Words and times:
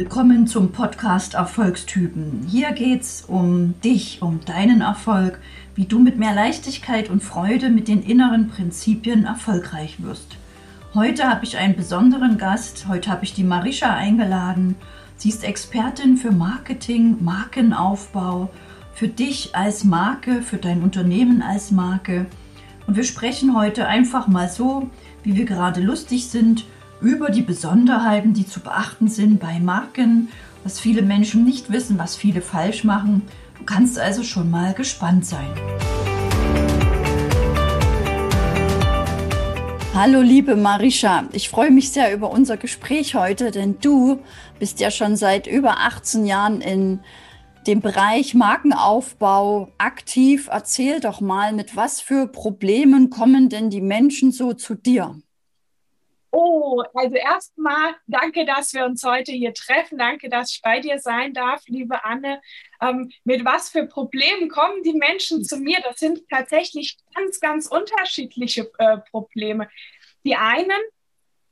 Willkommen 0.00 0.46
zum 0.46 0.72
Podcast 0.72 1.34
Erfolgstypen. 1.34 2.46
Hier 2.48 2.72
geht 2.72 3.02
es 3.02 3.26
um 3.28 3.78
dich, 3.82 4.22
um 4.22 4.40
deinen 4.46 4.80
Erfolg, 4.80 5.38
wie 5.74 5.84
du 5.84 5.98
mit 5.98 6.16
mehr 6.16 6.34
Leichtigkeit 6.34 7.10
und 7.10 7.22
Freude 7.22 7.68
mit 7.68 7.86
den 7.86 8.02
inneren 8.02 8.48
Prinzipien 8.48 9.26
erfolgreich 9.26 10.02
wirst. 10.02 10.38
Heute 10.94 11.28
habe 11.28 11.44
ich 11.44 11.58
einen 11.58 11.76
besonderen 11.76 12.38
Gast. 12.38 12.86
Heute 12.88 13.10
habe 13.10 13.24
ich 13.24 13.34
die 13.34 13.44
Marisha 13.44 13.94
eingeladen. 13.94 14.74
Sie 15.18 15.28
ist 15.28 15.44
Expertin 15.44 16.16
für 16.16 16.32
Marketing, 16.32 17.18
Markenaufbau, 17.20 18.48
für 18.94 19.08
dich 19.08 19.54
als 19.54 19.84
Marke, 19.84 20.40
für 20.40 20.56
dein 20.56 20.82
Unternehmen 20.82 21.42
als 21.42 21.72
Marke. 21.72 22.24
Und 22.86 22.96
wir 22.96 23.04
sprechen 23.04 23.54
heute 23.54 23.86
einfach 23.86 24.28
mal 24.28 24.48
so, 24.48 24.88
wie 25.24 25.36
wir 25.36 25.44
gerade 25.44 25.82
lustig 25.82 26.28
sind 26.28 26.64
über 27.00 27.30
die 27.30 27.42
Besonderheiten, 27.42 28.34
die 28.34 28.46
zu 28.46 28.60
beachten 28.60 29.08
sind 29.08 29.40
bei 29.40 29.58
Marken, 29.58 30.28
was 30.64 30.78
viele 30.78 31.00
Menschen 31.00 31.44
nicht 31.44 31.72
wissen, 31.72 31.98
was 31.98 32.14
viele 32.14 32.42
falsch 32.42 32.84
machen. 32.84 33.22
Du 33.58 33.64
kannst 33.64 33.98
also 33.98 34.22
schon 34.22 34.50
mal 34.50 34.74
gespannt 34.74 35.24
sein. 35.24 35.48
Hallo 39.94 40.20
liebe 40.20 40.56
Marisha, 40.56 41.24
ich 41.32 41.48
freue 41.48 41.70
mich 41.70 41.90
sehr 41.90 42.12
über 42.12 42.30
unser 42.30 42.56
Gespräch 42.56 43.14
heute, 43.14 43.50
denn 43.50 43.78
du 43.80 44.20
bist 44.58 44.80
ja 44.80 44.90
schon 44.90 45.16
seit 45.16 45.46
über 45.46 45.78
18 45.78 46.26
Jahren 46.26 46.60
in 46.60 47.00
dem 47.66 47.80
Bereich 47.80 48.34
Markenaufbau 48.34 49.72
aktiv. 49.78 50.48
Erzähl 50.50 51.00
doch 51.00 51.20
mal, 51.20 51.52
mit 51.52 51.76
was 51.76 52.00
für 52.00 52.26
Problemen 52.26 53.10
kommen 53.10 53.48
denn 53.48 53.68
die 53.70 53.82
Menschen 53.82 54.32
so 54.32 54.52
zu 54.52 54.74
dir? 54.74 55.16
Oh, 56.32 56.82
also 56.94 57.16
erstmal 57.16 57.96
danke, 58.06 58.44
dass 58.44 58.72
wir 58.72 58.84
uns 58.84 59.02
heute 59.02 59.32
hier 59.32 59.52
treffen. 59.52 59.98
Danke, 59.98 60.28
dass 60.28 60.52
ich 60.52 60.62
bei 60.62 60.78
dir 60.78 60.98
sein 61.00 61.34
darf, 61.34 61.62
liebe 61.66 62.04
Anne. 62.04 62.40
Ähm, 62.80 63.10
mit 63.24 63.44
was 63.44 63.70
für 63.70 63.86
Problemen 63.86 64.48
kommen 64.48 64.82
die 64.84 64.92
Menschen 64.92 65.42
zu 65.44 65.56
mir? 65.56 65.78
Das 65.82 65.98
sind 65.98 66.28
tatsächlich 66.28 66.98
ganz, 67.14 67.40
ganz 67.40 67.66
unterschiedliche 67.66 68.70
äh, 68.78 68.98
Probleme. 69.10 69.68
Die 70.24 70.36
einen 70.36 70.80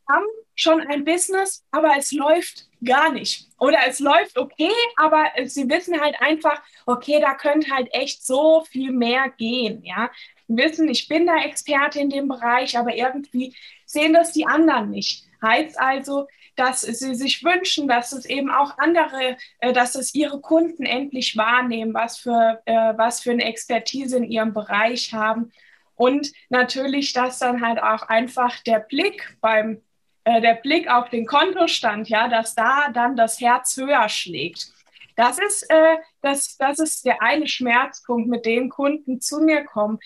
haben 0.09 0.27
schon 0.55 0.81
ein 0.81 1.05
Business, 1.05 1.65
aber 1.71 1.97
es 1.99 2.12
läuft 2.12 2.69
gar 2.84 3.12
nicht. 3.12 3.49
Oder 3.59 3.81
es 3.87 3.99
läuft 3.99 4.39
okay, 4.39 4.73
aber 4.97 5.27
sie 5.45 5.69
wissen 5.69 6.01
halt 6.01 6.21
einfach, 6.21 6.62
okay, 6.87 7.21
da 7.21 7.34
könnte 7.34 7.71
halt 7.71 7.89
echt 7.93 8.25
so 8.25 8.65
viel 8.65 8.93
mehr 8.93 9.29
gehen. 9.31 9.83
Ja, 9.84 10.11
wissen, 10.49 10.89
ich 10.89 11.09
bin 11.09 11.27
da 11.27 11.39
Experte 11.39 12.01
in 12.01 12.11
dem 12.11 12.29
Bereich, 12.29 12.77
aber 12.77 12.95
irgendwie 12.95 13.55
sehen 13.87 14.13
das 14.13 14.33
die 14.33 14.47
anderen 14.47 14.91
nicht. 14.91 15.25
Heißt 15.43 15.79
also, 15.79 16.27
dass 16.57 16.81
sie 16.81 17.15
sich 17.15 17.45
wünschen, 17.45 17.87
dass 17.87 18.13
es 18.13 18.25
eben 18.25 18.51
auch 18.51 18.79
andere, 18.79 19.37
äh, 19.61 19.73
dass 19.73 19.95
es 19.95 20.15
ihre 20.15 20.41
Kunden 20.41 20.85
endlich 20.85 21.37
wahrnehmen, 21.37 21.95
was 21.95 22.19
für, 22.19 22.61
äh, 22.65 22.95
was 22.97 23.21
für 23.21 23.31
eine 23.31 23.45
Expertise 23.45 24.17
in 24.17 24.25
ihrem 24.25 24.53
Bereich 24.53 25.13
haben. 25.13 25.53
Und 25.95 26.33
natürlich, 26.49 27.12
dass 27.12 27.39
dann 27.39 27.65
halt 27.65 27.81
auch 27.81 28.03
einfach 28.09 28.61
der 28.65 28.81
Blick 28.81 29.37
beim, 29.41 29.83
äh, 30.25 30.41
der 30.41 30.55
Blick 30.55 30.91
auf 30.91 31.11
den 31.11 31.27
Kontostand, 31.27 32.09
ja, 32.09 32.29
dass 32.29 32.57
da 32.57 32.89
dann 32.93 33.17
das 33.17 33.41
Herz 33.41 33.77
höher 33.77 34.09
schlägt. 34.09 34.73
Das 35.15 35.39
ist, 35.39 35.69
äh, 35.69 35.97
das, 36.23 36.57
das 36.59 36.79
ist 36.79 37.05
der 37.05 37.23
eine 37.23 37.49
Schmerzpunkt, 37.49 38.29
mit 38.29 38.47
dem 38.47 38.69
Kunden 38.69 39.21
zu 39.21 39.41
mir 39.41 39.65
kommen. 39.65 39.99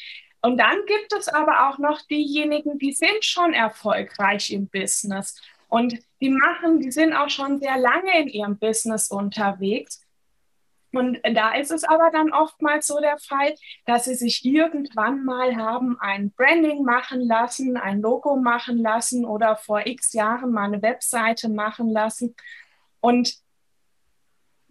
Und 0.42 0.58
dann 0.58 0.76
gibt 0.86 1.12
es 1.12 1.28
aber 1.28 1.68
auch 1.68 1.78
noch 1.78 2.02
diejenigen, 2.02 2.78
die 2.78 2.92
sind 2.92 3.24
schon 3.24 3.54
erfolgreich 3.54 4.50
im 4.50 4.68
Business 4.68 5.40
und 5.68 5.98
die 6.20 6.30
machen, 6.30 6.80
die 6.80 6.90
sind 6.90 7.12
auch 7.12 7.30
schon 7.30 7.60
sehr 7.60 7.78
lange 7.78 8.20
in 8.20 8.28
ihrem 8.28 8.58
Business 8.58 9.08
unterwegs. 9.08 10.04
Und 10.92 11.20
da 11.24 11.54
ist 11.54 11.70
es 11.70 11.84
aber 11.84 12.10
dann 12.12 12.32
oftmals 12.32 12.86
so 12.86 13.00
der 13.00 13.18
Fall, 13.18 13.54
dass 13.86 14.04
sie 14.04 14.14
sich 14.14 14.44
irgendwann 14.44 15.24
mal 15.24 15.56
haben 15.56 15.96
ein 16.00 16.32
Branding 16.32 16.82
machen 16.82 17.22
lassen, 17.22 17.78
ein 17.78 18.02
Logo 18.02 18.36
machen 18.36 18.78
lassen 18.78 19.24
oder 19.24 19.56
vor 19.56 19.86
x 19.86 20.12
Jahren 20.12 20.52
mal 20.52 20.64
eine 20.64 20.82
Webseite 20.82 21.48
machen 21.48 21.88
lassen. 21.90 22.34
Und 23.00 23.36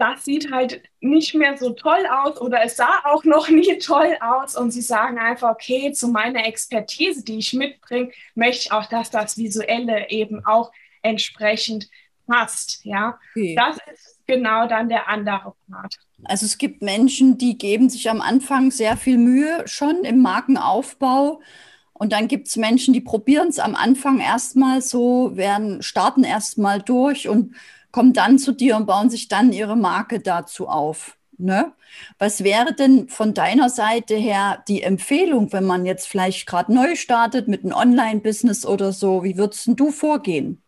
das 0.01 0.25
sieht 0.25 0.51
halt 0.51 0.81
nicht 0.99 1.35
mehr 1.35 1.57
so 1.57 1.71
toll 1.73 2.07
aus 2.09 2.41
oder 2.41 2.63
es 2.63 2.75
sah 2.75 3.03
auch 3.03 3.23
noch 3.23 3.49
nie 3.49 3.77
toll 3.77 4.17
aus 4.19 4.55
und 4.55 4.71
sie 4.71 4.81
sagen 4.81 5.19
einfach, 5.19 5.51
okay, 5.51 5.91
zu 5.91 6.07
meiner 6.07 6.45
Expertise, 6.45 7.23
die 7.23 7.37
ich 7.37 7.53
mitbringe, 7.53 8.11
möchte 8.33 8.65
ich 8.65 8.71
auch, 8.71 8.87
dass 8.87 9.11
das 9.11 9.37
Visuelle 9.37 10.09
eben 10.09 10.43
auch 10.45 10.71
entsprechend 11.03 11.87
passt. 12.25 12.83
Ja, 12.83 13.19
okay. 13.35 13.55
das 13.55 13.77
ist 13.93 14.19
genau 14.25 14.67
dann 14.67 14.89
der 14.89 15.07
andere 15.07 15.53
Part. 15.69 15.99
Also 16.23 16.45
es 16.47 16.57
gibt 16.57 16.81
Menschen, 16.81 17.37
die 17.37 17.57
geben 17.57 17.89
sich 17.89 18.09
am 18.09 18.21
Anfang 18.21 18.71
sehr 18.71 18.97
viel 18.97 19.17
Mühe 19.17 19.67
schon 19.67 20.03
im 20.03 20.21
Markenaufbau. 20.21 21.41
Und 21.93 22.11
dann 22.13 22.27
gibt 22.27 22.47
es 22.47 22.55
Menschen, 22.55 22.93
die 22.95 23.01
probieren 23.01 23.49
es 23.49 23.59
am 23.59 23.75
Anfang 23.75 24.19
erstmal 24.19 24.81
so, 24.81 25.35
werden, 25.35 25.83
starten 25.83 26.23
erstmal 26.23 26.81
durch 26.81 27.27
und 27.27 27.53
kommen 27.91 28.13
dann 28.13 28.39
zu 28.39 28.51
dir 28.51 28.75
und 28.75 28.85
bauen 28.85 29.09
sich 29.09 29.27
dann 29.27 29.51
ihre 29.51 29.75
Marke 29.75 30.19
dazu 30.19 30.67
auf. 30.67 31.17
Ne? 31.37 31.73
Was 32.19 32.43
wäre 32.43 32.73
denn 32.73 33.09
von 33.09 33.33
deiner 33.33 33.69
Seite 33.69 34.15
her 34.15 34.63
die 34.67 34.83
Empfehlung, 34.83 35.51
wenn 35.51 35.65
man 35.65 35.85
jetzt 35.85 36.07
vielleicht 36.07 36.45
gerade 36.45 36.73
neu 36.73 36.95
startet 36.95 37.47
mit 37.47 37.63
einem 37.63 37.73
Online-Business 37.73 38.65
oder 38.65 38.91
so? 38.91 39.23
Wie 39.23 39.37
würdest 39.37 39.67
du 39.67 39.91
vorgehen? 39.91 40.61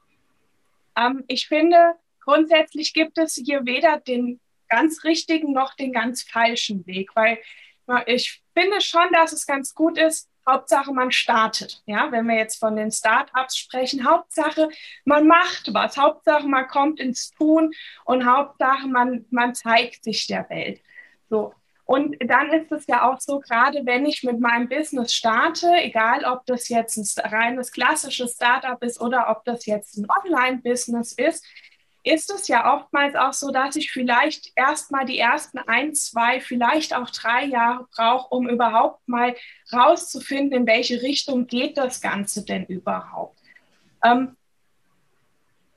Ähm, 0.98 1.24
ich 1.28 1.48
finde, 1.48 1.94
grundsätzlich 2.22 2.94
gibt 2.94 3.18
es 3.18 3.36
hier 3.36 3.66
weder 3.66 4.00
den 4.00 4.40
ganz 4.68 5.04
richtigen 5.04 5.54
noch 5.54 5.76
den 5.76 5.92
ganz 5.92 6.24
falschen 6.24 6.86
Weg, 6.88 7.16
weil 7.16 7.38
ich 8.08 8.42
finde 8.58 8.82
schon, 8.82 9.08
dass 9.12 9.34
es 9.34 9.46
ganz 9.46 9.76
gut 9.76 9.98
ist, 9.98 10.30
Hauptsache, 10.48 10.92
man 10.94 11.12
startet. 11.12 11.82
Ja, 11.86 12.12
wenn 12.12 12.28
wir 12.28 12.36
jetzt 12.36 12.60
von 12.60 12.76
den 12.76 12.92
Startups 12.92 13.58
sprechen, 13.58 14.06
Hauptsache, 14.06 14.70
man 15.06 15.28
macht 15.28 15.74
was. 15.74 15.98
Hauptsache, 15.98 16.48
man 16.48 16.68
kommt 16.68 17.00
ins 17.00 17.32
Tun 17.32 17.72
und 18.06 18.26
Hauptsache, 18.26 18.88
man, 18.88 19.26
man 19.30 19.56
zeigt 19.56 20.04
sich 20.04 20.28
der 20.28 20.50
Welt. 20.50 20.82
So. 21.30 21.54
Und 21.86 22.16
dann 22.26 22.52
ist 22.54 22.72
es 22.72 22.88
ja 22.88 23.10
auch 23.10 23.20
so, 23.20 23.40
gerade 23.40 23.86
wenn 23.86 24.06
ich 24.06 24.24
mit 24.24 24.40
meinem 24.40 24.70
Business 24.70 25.14
starte, 25.14 25.70
egal 25.76 26.24
ob 26.24 26.46
das 26.46 26.70
jetzt 26.70 26.98
ein 26.98 27.32
reines 27.32 27.72
klassisches 27.72 28.36
Startup 28.36 28.82
ist 28.82 29.02
oder 29.02 29.30
ob 29.30 29.44
das 29.44 29.66
jetzt 29.66 29.98
ein 29.98 30.08
Online-Business 30.24 31.14
ist, 31.14 31.46
ist 32.04 32.30
es 32.30 32.48
ja 32.48 32.74
oftmals 32.76 33.16
auch 33.16 33.34
so, 33.34 33.52
dass 33.52 33.76
ich 33.76 33.92
vielleicht 33.92 34.52
erst 34.56 34.92
mal 34.92 35.06
die 35.06 35.18
ersten 35.18 35.58
ein, 35.60 35.96
zwei, 35.96 36.42
vielleicht 36.42 36.94
auch 36.94 37.10
drei 37.10 37.46
Jahre 37.46 37.88
brauche, 37.96 38.34
um 38.36 38.50
überhaupt 38.50 39.08
mal 39.08 39.36
rauszufinden, 39.72 40.60
in 40.60 40.68
welche 40.68 41.02
Richtung 41.02 41.48
geht 41.48 41.78
das 41.78 42.02
Ganze 42.02 42.44
denn 42.44 42.66
überhaupt. 42.66 43.40
Ähm, 44.04 44.36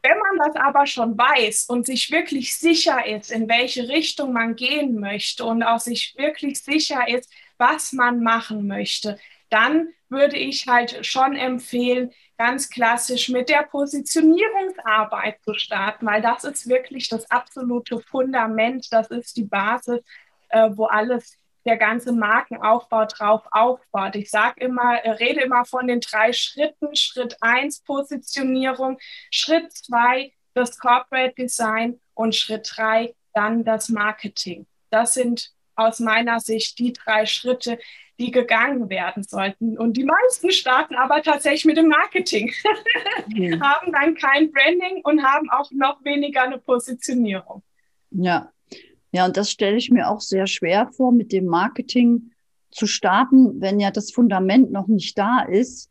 wenn 0.02 0.18
man 0.18 0.52
das 0.52 0.56
aber 0.56 0.86
schon 0.86 1.18
weiß 1.18 1.64
und 1.64 1.86
sich 1.86 2.10
wirklich 2.10 2.56
sicher 2.56 3.06
ist, 3.06 3.30
in 3.30 3.48
welche 3.48 3.88
Richtung 3.88 4.32
man 4.32 4.54
gehen 4.54 5.00
möchte 5.00 5.44
und 5.44 5.62
auch 5.62 5.80
sich 5.80 6.14
wirklich 6.16 6.60
sicher 6.60 7.08
ist, 7.08 7.32
was 7.58 7.92
man 7.92 8.22
machen 8.22 8.66
möchte, 8.66 9.18
dann 9.50 9.88
würde 10.08 10.36
ich 10.36 10.66
halt 10.66 11.04
schon 11.06 11.36
empfehlen, 11.36 12.12
ganz 12.38 12.68
klassisch 12.68 13.28
mit 13.28 13.48
der 13.48 13.62
Positionierungsarbeit 13.64 15.42
zu 15.42 15.54
starten, 15.54 16.06
weil 16.06 16.22
das 16.22 16.44
ist 16.44 16.68
wirklich 16.68 17.08
das 17.08 17.30
absolute 17.30 18.00
Fundament, 18.00 18.86
das 18.92 19.10
ist 19.10 19.36
die 19.36 19.44
Basis, 19.44 20.00
äh, 20.50 20.70
wo 20.72 20.86
alles 20.86 21.38
der 21.64 21.76
ganze 21.76 22.12
Markenaufbau 22.12 23.06
drauf 23.06 23.42
aufbaut. 23.50 24.14
Ich 24.14 24.30
sage 24.30 24.60
immer, 24.64 25.04
äh, 25.04 25.10
rede 25.10 25.40
immer 25.40 25.64
von 25.64 25.88
den 25.88 26.00
drei 26.00 26.32
Schritten. 26.32 26.94
Schritt 26.94 27.36
eins 27.40 27.82
Positionierung, 27.82 28.98
Schritt 29.30 29.72
zwei 29.72 30.32
das 30.54 30.78
Corporate 30.78 31.34
Design 31.34 32.00
und 32.14 32.34
Schritt 32.34 32.70
drei 32.74 33.14
dann 33.34 33.64
das 33.64 33.88
Marketing. 33.88 34.66
Das 34.90 35.14
sind 35.14 35.50
aus 35.74 36.00
meiner 36.00 36.40
Sicht 36.40 36.78
die 36.78 36.92
drei 36.92 37.26
Schritte, 37.26 37.78
die 38.18 38.30
gegangen 38.30 38.88
werden 38.88 39.22
sollten. 39.22 39.76
Und 39.76 39.96
die 39.96 40.04
meisten 40.04 40.50
starten 40.50 40.94
aber 40.94 41.22
tatsächlich 41.22 41.66
mit 41.66 41.76
dem 41.76 41.88
Marketing, 41.88 42.52
mhm. 43.28 43.60
haben 43.62 43.92
dann 43.92 44.14
kein 44.14 44.50
Branding 44.50 45.02
und 45.04 45.22
haben 45.22 45.50
auch 45.50 45.70
noch 45.72 46.02
weniger 46.04 46.42
eine 46.42 46.58
Positionierung. 46.58 47.62
Ja, 48.10 48.50
ja, 49.12 49.24
und 49.24 49.36
das 49.36 49.50
stelle 49.50 49.76
ich 49.76 49.90
mir 49.90 50.10
auch 50.10 50.20
sehr 50.20 50.46
schwer 50.46 50.88
vor, 50.88 51.12
mit 51.12 51.32
dem 51.32 51.46
Marketing 51.46 52.32
zu 52.70 52.86
starten, 52.86 53.60
wenn 53.60 53.80
ja 53.80 53.90
das 53.90 54.10
Fundament 54.10 54.72
noch 54.72 54.88
nicht 54.88 55.16
da 55.16 55.42
ist. 55.42 55.90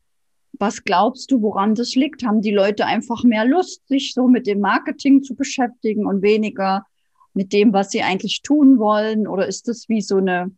Was 0.54 0.84
glaubst 0.84 1.32
du, 1.32 1.42
woran 1.42 1.76
das 1.76 1.96
liegt? 1.96 2.24
Haben 2.24 2.42
die 2.42 2.52
Leute 2.52 2.86
einfach 2.86 3.24
mehr 3.24 3.46
Lust, 3.46 3.88
sich 3.88 4.14
so 4.14 4.28
mit 4.28 4.48
dem 4.48 4.60
Marketing 4.60 5.24
zu 5.24 5.36
beschäftigen 5.36 6.06
und 6.06 6.22
weniger 6.22 6.86
mit 7.34 7.52
dem, 7.52 7.74
was 7.74 7.90
sie 7.90 8.04
eigentlich 8.04 8.42
tun 8.42 8.78
wollen? 8.78 9.28
Oder 9.28 9.48
ist 9.48 9.68
das 9.68 9.90
wie 9.90 10.02
so 10.02 10.18
eine 10.18 10.52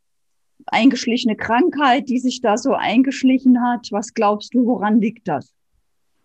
eingeschlichene 0.68 1.36
Krankheit, 1.36 2.10
die 2.10 2.20
sich 2.20 2.42
da 2.42 2.58
so 2.58 2.74
eingeschlichen 2.74 3.64
hat? 3.64 3.88
Was 3.92 4.14
glaubst 4.14 4.54
du, 4.54 4.66
woran 4.66 5.00
liegt 5.00 5.28
das? 5.28 5.54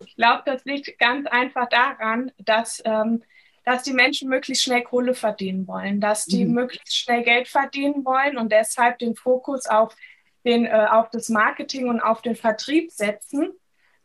Ich 0.05 0.15
glaube, 0.15 0.43
das 0.45 0.65
liegt 0.65 0.99
ganz 0.99 1.27
einfach 1.27 1.69
daran, 1.69 2.31
dass 2.37 2.81
ähm, 2.85 3.23
dass 3.63 3.83
die 3.83 3.93
Menschen 3.93 4.29
möglichst 4.29 4.63
schnell 4.63 4.81
Kohle 4.81 5.13
verdienen 5.13 5.67
wollen, 5.67 6.01
dass 6.01 6.25
die 6.25 6.45
mhm. 6.45 6.53
möglichst 6.53 6.97
schnell 6.97 7.23
Geld 7.23 7.47
verdienen 7.47 8.03
wollen 8.03 8.37
und 8.37 8.51
deshalb 8.51 8.99
den 8.99 9.15
Fokus 9.15 9.65
auf, 9.67 9.95
den, 10.43 10.65
äh, 10.65 10.87
auf 10.91 11.09
das 11.11 11.29
Marketing 11.29 11.87
und 11.87 12.01
auf 12.01 12.21
den 12.21 12.35
Vertrieb 12.35 12.91
setzen, 12.91 13.51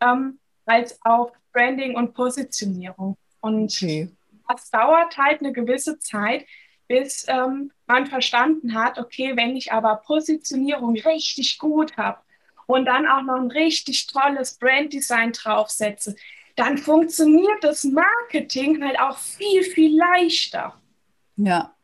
ähm, 0.01 0.39
als 0.65 0.99
auf 1.03 1.33
Branding 1.53 1.97
und 1.97 2.15
Positionierung. 2.15 3.17
Und 3.41 3.73
okay. 3.73 4.11
das 4.49 4.71
dauert 4.71 5.17
halt 5.17 5.41
eine 5.41 5.53
gewisse 5.53 5.99
Zeit, 5.99 6.47
bis 6.89 7.27
ähm, 7.29 7.71
man 7.87 8.07
verstanden 8.07 8.75
hat, 8.75 8.99
okay, 8.99 9.33
wenn 9.37 9.57
ich 9.57 9.73
aber 9.73 9.97
Positionierung 9.97 10.95
richtig 10.95 11.59
gut 11.59 11.97
habe 11.97 12.19
und 12.67 12.87
dann 12.87 13.07
auch 13.07 13.23
noch 13.23 13.37
ein 13.37 13.51
richtig 13.51 14.07
tolles 14.07 14.59
Branddesign 14.59 15.33
draufsetze, 15.33 16.17
dann 16.57 16.77
funktioniert 16.77 17.63
das 17.63 17.85
Marketing 17.85 18.83
halt 18.83 18.99
auch 18.99 19.17
viel, 19.19 19.63
viel 19.63 19.97
leichter. 19.97 20.75
Ja, 21.37 21.75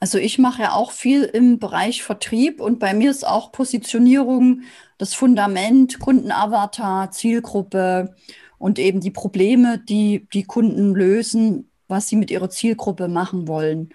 also 0.00 0.18
ich 0.18 0.38
mache 0.38 0.62
ja 0.62 0.72
auch 0.72 0.90
viel 0.90 1.22
im 1.22 1.58
Bereich 1.58 2.02
Vertrieb 2.02 2.60
und 2.60 2.78
bei 2.78 2.92
mir 2.92 3.10
ist 3.10 3.26
auch 3.26 3.52
Positionierung 3.52 4.62
das 4.98 5.14
Fundament, 5.14 6.00
Kundenavatar, 6.00 7.10
Zielgruppe 7.12 8.14
und 8.58 8.78
eben 8.78 9.00
die 9.00 9.10
Probleme, 9.10 9.78
die 9.78 10.26
die 10.32 10.44
Kunden 10.44 10.94
lösen, 10.94 11.70
was 11.88 12.08
sie 12.08 12.16
mit 12.16 12.30
ihrer 12.30 12.50
Zielgruppe 12.50 13.08
machen 13.08 13.46
wollen. 13.46 13.90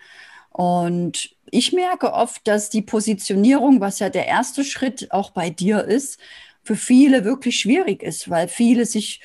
Und 0.52 1.36
ich 1.50 1.74
merke 1.74 2.14
oft, 2.14 2.48
dass 2.48 2.70
die 2.70 2.82
Positionierung, 2.82 3.82
was 3.82 4.00
ja 4.00 4.10
der 4.10 4.28
erste 4.28 4.64
Schritt 4.64 5.12
auch 5.12 5.32
bei 5.32 5.50
dir 5.50 5.84
ist, 5.84 6.20
für 6.64 6.76
viele 6.76 7.26
wirklich 7.26 7.60
schwierig 7.60 8.04
ist, 8.04 8.30
weil 8.30 8.48
viele 8.48 8.86
sich 8.86 9.22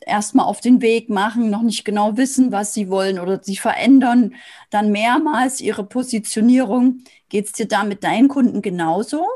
erstmal 0.00 0.46
auf 0.46 0.60
den 0.60 0.80
Weg 0.80 1.08
machen, 1.08 1.50
noch 1.50 1.62
nicht 1.62 1.84
genau 1.84 2.16
wissen, 2.16 2.52
was 2.52 2.72
sie 2.74 2.88
wollen 2.88 3.18
oder 3.18 3.42
sie 3.42 3.56
verändern 3.56 4.36
dann 4.70 4.92
mehrmals 4.92 5.60
ihre 5.60 5.84
Positionierung. 5.84 7.02
Geht 7.28 7.46
es 7.46 7.52
dir 7.52 7.66
da 7.66 7.82
mit 7.82 8.04
deinen 8.04 8.28
Kunden 8.28 8.62
genauso? 8.62 9.26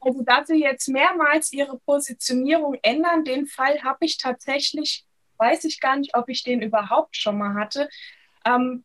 Also, 0.00 0.22
dass 0.22 0.46
sie 0.48 0.60
jetzt 0.60 0.88
mehrmals 0.88 1.52
ihre 1.52 1.78
Positionierung 1.78 2.76
ändern, 2.82 3.24
den 3.24 3.46
Fall 3.46 3.82
habe 3.82 4.04
ich 4.04 4.18
tatsächlich, 4.18 5.04
weiß 5.38 5.64
ich 5.64 5.80
gar 5.80 5.96
nicht, 5.96 6.14
ob 6.14 6.28
ich 6.28 6.44
den 6.44 6.62
überhaupt 6.62 7.16
schon 7.16 7.38
mal 7.38 7.54
hatte. 7.54 7.88
Ähm, 8.48 8.84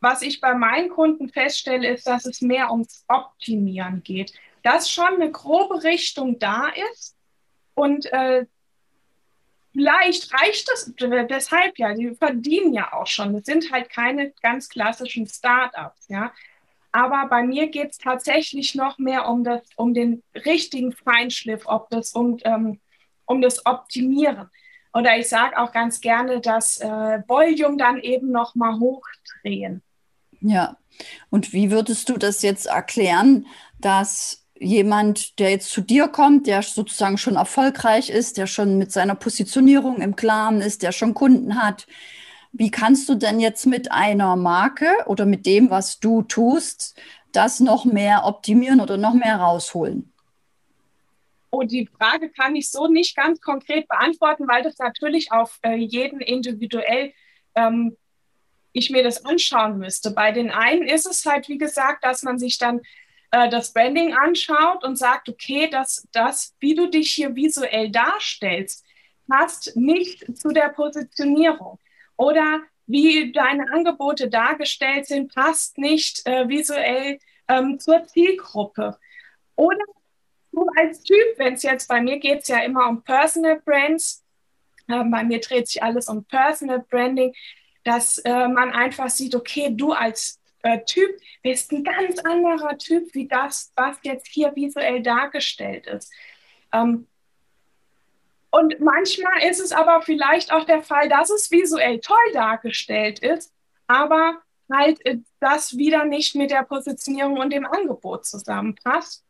was 0.00 0.22
ich 0.22 0.40
bei 0.40 0.54
meinen 0.54 0.90
Kunden 0.90 1.28
feststelle, 1.28 1.88
ist, 1.88 2.06
dass 2.06 2.24
es 2.24 2.40
mehr 2.40 2.70
ums 2.70 3.04
Optimieren 3.08 4.02
geht. 4.04 4.32
Dass 4.62 4.90
schon 4.90 5.14
eine 5.14 5.30
grobe 5.30 5.82
Richtung 5.82 6.38
da 6.38 6.68
ist, 6.92 7.18
und 7.78 8.12
äh, 8.12 8.44
vielleicht 9.72 10.34
reicht 10.34 10.68
das 10.68 10.92
deshalb 10.96 11.78
ja, 11.78 11.94
die 11.94 12.12
verdienen 12.16 12.74
ja 12.74 12.92
auch 12.92 13.06
schon. 13.06 13.34
Das 13.34 13.44
sind 13.44 13.70
halt 13.70 13.88
keine 13.88 14.32
ganz 14.42 14.68
klassischen 14.68 15.28
Startups, 15.28 16.08
ja. 16.08 16.32
Aber 16.90 17.28
bei 17.28 17.44
mir 17.44 17.68
geht 17.68 17.92
es 17.92 17.98
tatsächlich 17.98 18.74
noch 18.74 18.98
mehr 18.98 19.28
um, 19.28 19.44
das, 19.44 19.62
um 19.76 19.94
den 19.94 20.24
richtigen 20.34 20.90
Feinschliff, 20.90 21.66
ob 21.66 21.88
das 21.90 22.14
um, 22.14 22.38
ähm, 22.42 22.80
um 23.26 23.40
das 23.40 23.64
Optimieren. 23.64 24.50
Oder 24.92 25.16
ich 25.18 25.28
sage 25.28 25.58
auch 25.58 25.72
ganz 25.72 26.00
gerne 26.00 26.40
das 26.40 26.78
äh, 26.80 26.86
Volume 27.26 27.76
dann 27.76 27.98
eben 27.98 28.30
noch 28.30 28.54
mal 28.54 28.78
hochdrehen. 28.78 29.82
Ja, 30.40 30.76
und 31.30 31.52
wie 31.52 31.70
würdest 31.70 32.08
du 32.08 32.16
das 32.16 32.42
jetzt 32.42 32.66
erklären, 32.66 33.46
dass 33.80 34.44
jemand, 34.60 35.38
der 35.38 35.50
jetzt 35.50 35.70
zu 35.70 35.80
dir 35.80 36.08
kommt, 36.08 36.46
der 36.46 36.62
sozusagen 36.62 37.18
schon 37.18 37.36
erfolgreich 37.36 38.10
ist, 38.10 38.36
der 38.36 38.46
schon 38.46 38.78
mit 38.78 38.92
seiner 38.92 39.14
Positionierung 39.14 40.00
im 40.00 40.16
Klaren 40.16 40.60
ist, 40.60 40.82
der 40.82 40.92
schon 40.92 41.14
Kunden 41.14 41.62
hat. 41.62 41.86
Wie 42.52 42.70
kannst 42.70 43.08
du 43.08 43.14
denn 43.14 43.40
jetzt 43.40 43.66
mit 43.66 43.92
einer 43.92 44.36
Marke 44.36 44.88
oder 45.06 45.26
mit 45.26 45.46
dem, 45.46 45.70
was 45.70 46.00
du 46.00 46.22
tust, 46.22 46.98
das 47.32 47.60
noch 47.60 47.84
mehr 47.84 48.24
optimieren 48.24 48.80
oder 48.80 48.96
noch 48.96 49.14
mehr 49.14 49.36
rausholen? 49.36 50.12
Oh, 51.50 51.62
die 51.62 51.86
Frage 51.86 52.30
kann 52.30 52.56
ich 52.56 52.70
so 52.70 52.88
nicht 52.88 53.16
ganz 53.16 53.40
konkret 53.40 53.88
beantworten, 53.88 54.46
weil 54.48 54.62
das 54.62 54.78
natürlich 54.78 55.32
auf 55.32 55.58
äh, 55.62 55.74
jeden 55.74 56.20
individuell 56.20 57.12
ähm, 57.54 57.96
ich 58.72 58.90
mir 58.90 59.02
das 59.02 59.24
anschauen 59.24 59.78
müsste. 59.78 60.10
Bei 60.10 60.32
den 60.32 60.50
einen 60.50 60.82
ist 60.82 61.06
es 61.06 61.24
halt, 61.24 61.48
wie 61.48 61.58
gesagt, 61.58 62.04
dass 62.04 62.22
man 62.22 62.38
sich 62.38 62.58
dann 62.58 62.80
äh, 63.30 63.48
das 63.48 63.72
Branding 63.72 64.14
anschaut 64.14 64.84
und 64.84 64.96
sagt, 64.96 65.28
okay, 65.28 65.68
das, 65.70 66.06
das, 66.12 66.54
wie 66.60 66.74
du 66.74 66.88
dich 66.88 67.12
hier 67.12 67.34
visuell 67.34 67.90
darstellst, 67.90 68.84
passt 69.28 69.76
nicht 69.76 70.36
zu 70.36 70.48
der 70.48 70.70
Positionierung. 70.70 71.78
Oder 72.16 72.62
wie 72.86 73.32
deine 73.32 73.70
Angebote 73.72 74.28
dargestellt 74.28 75.06
sind, 75.06 75.34
passt 75.34 75.78
nicht 75.78 76.26
äh, 76.26 76.48
visuell 76.48 77.18
ähm, 77.48 77.78
zur 77.78 78.04
Zielgruppe. 78.06 78.98
Oder 79.56 79.84
du 80.58 80.66
als 80.76 81.02
Typ, 81.02 81.16
wenn 81.36 81.54
es 81.54 81.62
jetzt 81.62 81.88
bei 81.88 82.00
mir 82.00 82.18
geht 82.18 82.42
es 82.42 82.48
ja 82.48 82.60
immer 82.60 82.88
um 82.88 83.02
Personal 83.02 83.60
Brands, 83.64 84.24
äh, 84.88 85.04
bei 85.04 85.24
mir 85.24 85.40
dreht 85.40 85.68
sich 85.68 85.82
alles 85.82 86.08
um 86.08 86.24
Personal 86.24 86.84
Branding, 86.90 87.34
dass 87.84 88.18
äh, 88.18 88.48
man 88.48 88.70
einfach 88.72 89.08
sieht, 89.08 89.34
okay, 89.34 89.68
du 89.70 89.92
als 89.92 90.40
äh, 90.62 90.80
Typ 90.84 91.10
bist 91.42 91.72
ein 91.72 91.84
ganz 91.84 92.18
anderer 92.20 92.76
Typ 92.78 93.14
wie 93.14 93.28
das, 93.28 93.72
was 93.76 93.96
jetzt 94.02 94.26
hier 94.28 94.54
visuell 94.56 95.02
dargestellt 95.02 95.86
ist. 95.86 96.12
Ähm, 96.72 97.06
und 98.50 98.80
manchmal 98.80 99.42
ist 99.48 99.60
es 99.60 99.72
aber 99.72 100.02
vielleicht 100.02 100.52
auch 100.52 100.64
der 100.64 100.82
Fall, 100.82 101.08
dass 101.08 101.30
es 101.30 101.50
visuell 101.50 102.00
toll 102.00 102.32
dargestellt 102.32 103.18
ist, 103.20 103.52
aber 103.86 104.42
halt 104.72 105.04
äh, 105.06 105.18
das 105.40 105.76
wieder 105.76 106.04
nicht 106.04 106.34
mit 106.34 106.50
der 106.50 106.64
Positionierung 106.64 107.38
und 107.38 107.52
dem 107.52 107.66
Angebot 107.66 108.26
zusammenpasst. 108.26 109.24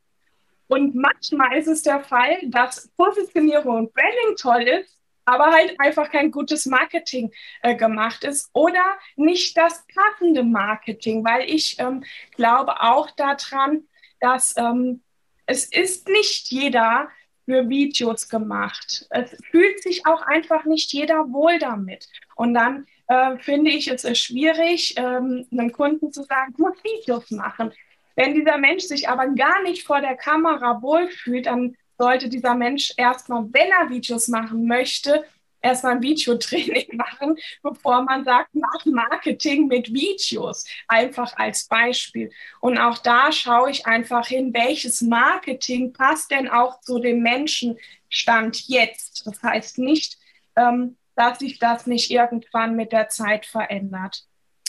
Und 0.68 0.94
manchmal 0.94 1.56
ist 1.56 1.66
es 1.66 1.82
der 1.82 2.04
Fall, 2.04 2.38
dass 2.44 2.88
Positionierung 2.96 3.76
und 3.76 3.94
Branding 3.94 4.36
toll 4.36 4.62
ist, 4.62 4.98
aber 5.24 5.46
halt 5.46 5.78
einfach 5.78 6.10
kein 6.10 6.30
gutes 6.30 6.66
Marketing 6.66 7.32
äh, 7.62 7.74
gemacht 7.74 8.24
ist 8.24 8.48
oder 8.54 8.82
nicht 9.16 9.56
das 9.56 9.84
passende 9.94 10.42
Marketing, 10.42 11.24
weil 11.24 11.50
ich 11.50 11.76
ähm, 11.78 12.02
glaube 12.36 12.80
auch 12.80 13.10
daran, 13.10 13.84
dass 14.20 14.54
ähm, 14.56 15.02
es 15.46 15.64
ist 15.66 16.08
nicht 16.08 16.50
jeder 16.50 17.08
für 17.44 17.68
Videos 17.68 18.28
gemacht. 18.28 19.06
Es 19.10 19.36
fühlt 19.50 19.82
sich 19.82 20.06
auch 20.06 20.22
einfach 20.22 20.64
nicht 20.66 20.92
jeder 20.92 21.32
wohl 21.32 21.58
damit. 21.58 22.08
Und 22.36 22.54
dann 22.54 22.86
äh, 23.06 23.38
finde 23.38 23.70
ich 23.70 23.88
es 23.88 24.06
schwierig, 24.18 24.94
ähm, 24.96 25.46
einem 25.50 25.72
Kunden 25.72 26.12
zu 26.12 26.22
sagen, 26.24 26.54
du 26.56 26.68
musst 26.68 26.84
Videos 26.84 27.30
machen. 27.30 27.72
Wenn 28.18 28.34
dieser 28.34 28.58
Mensch 28.58 28.82
sich 28.82 29.08
aber 29.08 29.28
gar 29.28 29.62
nicht 29.62 29.86
vor 29.86 30.00
der 30.00 30.16
Kamera 30.16 30.82
wohlfühlt, 30.82 31.46
dann 31.46 31.76
sollte 31.98 32.28
dieser 32.28 32.56
Mensch 32.56 32.92
erstmal, 32.96 33.44
wenn 33.52 33.70
er 33.70 33.90
Videos 33.90 34.26
machen 34.26 34.66
möchte, 34.66 35.24
erstmal 35.62 35.92
ein 35.92 36.02
Videotraining 36.02 36.88
machen, 36.96 37.36
bevor 37.62 38.02
man 38.02 38.24
sagt, 38.24 38.48
mach 38.54 38.84
Marketing 38.86 39.68
mit 39.68 39.94
Videos, 39.94 40.64
einfach 40.88 41.32
als 41.36 41.68
Beispiel. 41.68 42.32
Und 42.60 42.76
auch 42.76 42.98
da 42.98 43.30
schaue 43.30 43.70
ich 43.70 43.86
einfach 43.86 44.26
hin, 44.26 44.52
welches 44.52 45.00
Marketing 45.00 45.92
passt 45.92 46.32
denn 46.32 46.48
auch 46.48 46.80
zu 46.80 46.98
dem 46.98 47.22
Menschenstand 47.22 48.66
jetzt. 48.66 49.28
Das 49.28 49.40
heißt 49.44 49.78
nicht, 49.78 50.18
ähm, 50.56 50.96
dass 51.14 51.38
sich 51.38 51.60
das 51.60 51.86
nicht 51.86 52.10
irgendwann 52.10 52.74
mit 52.74 52.90
der 52.90 53.10
Zeit 53.10 53.46
verändert. 53.46 54.24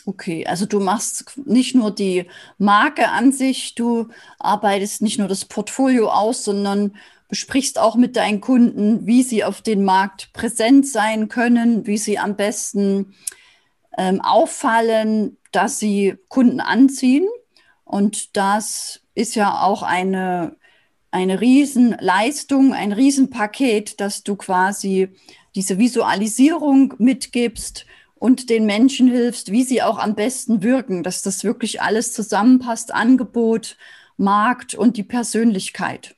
Okay, 0.05 0.45
also 0.45 0.65
du 0.65 0.79
machst 0.79 1.37
nicht 1.45 1.75
nur 1.75 1.91
die 1.91 2.25
Marke 2.57 3.09
an 3.09 3.31
sich, 3.31 3.75
du 3.75 4.09
arbeitest 4.39 5.01
nicht 5.01 5.19
nur 5.19 5.27
das 5.27 5.45
Portfolio 5.45 6.09
aus, 6.09 6.43
sondern 6.43 6.95
besprichst 7.27 7.77
auch 7.77 7.95
mit 7.95 8.15
deinen 8.15 8.41
Kunden, 8.41 9.05
wie 9.05 9.23
sie 9.23 9.43
auf 9.43 9.61
den 9.61 9.83
Markt 9.83 10.33
präsent 10.33 10.87
sein 10.87 11.29
können, 11.29 11.85
wie 11.85 11.97
sie 11.97 12.17
am 12.17 12.35
besten 12.35 13.13
ähm, 13.97 14.19
auffallen, 14.21 15.37
dass 15.51 15.79
sie 15.79 16.15
Kunden 16.27 16.59
anziehen. 16.59 17.27
Und 17.83 18.35
das 18.35 19.01
ist 19.13 19.35
ja 19.35 19.61
auch 19.61 19.83
eine, 19.83 20.55
eine 21.11 21.39
Riesenleistung, 21.39 22.73
ein 22.73 22.93
Riesenpaket, 22.93 23.99
dass 23.99 24.23
du 24.23 24.35
quasi 24.35 25.09
diese 25.55 25.77
Visualisierung 25.77 26.95
mitgibst 26.97 27.85
und 28.19 28.49
den 28.49 28.65
Menschen 28.65 29.09
hilfst, 29.09 29.51
wie 29.51 29.63
sie 29.63 29.81
auch 29.81 29.97
am 29.97 30.13
besten 30.13 30.61
wirken, 30.61 31.03
dass 31.03 31.21
das 31.21 31.43
wirklich 31.43 31.81
alles 31.81 32.13
zusammenpasst, 32.13 32.93
Angebot, 32.93 33.77
Markt 34.17 34.75
und 34.75 34.97
die 34.97 35.03
Persönlichkeit. 35.03 36.15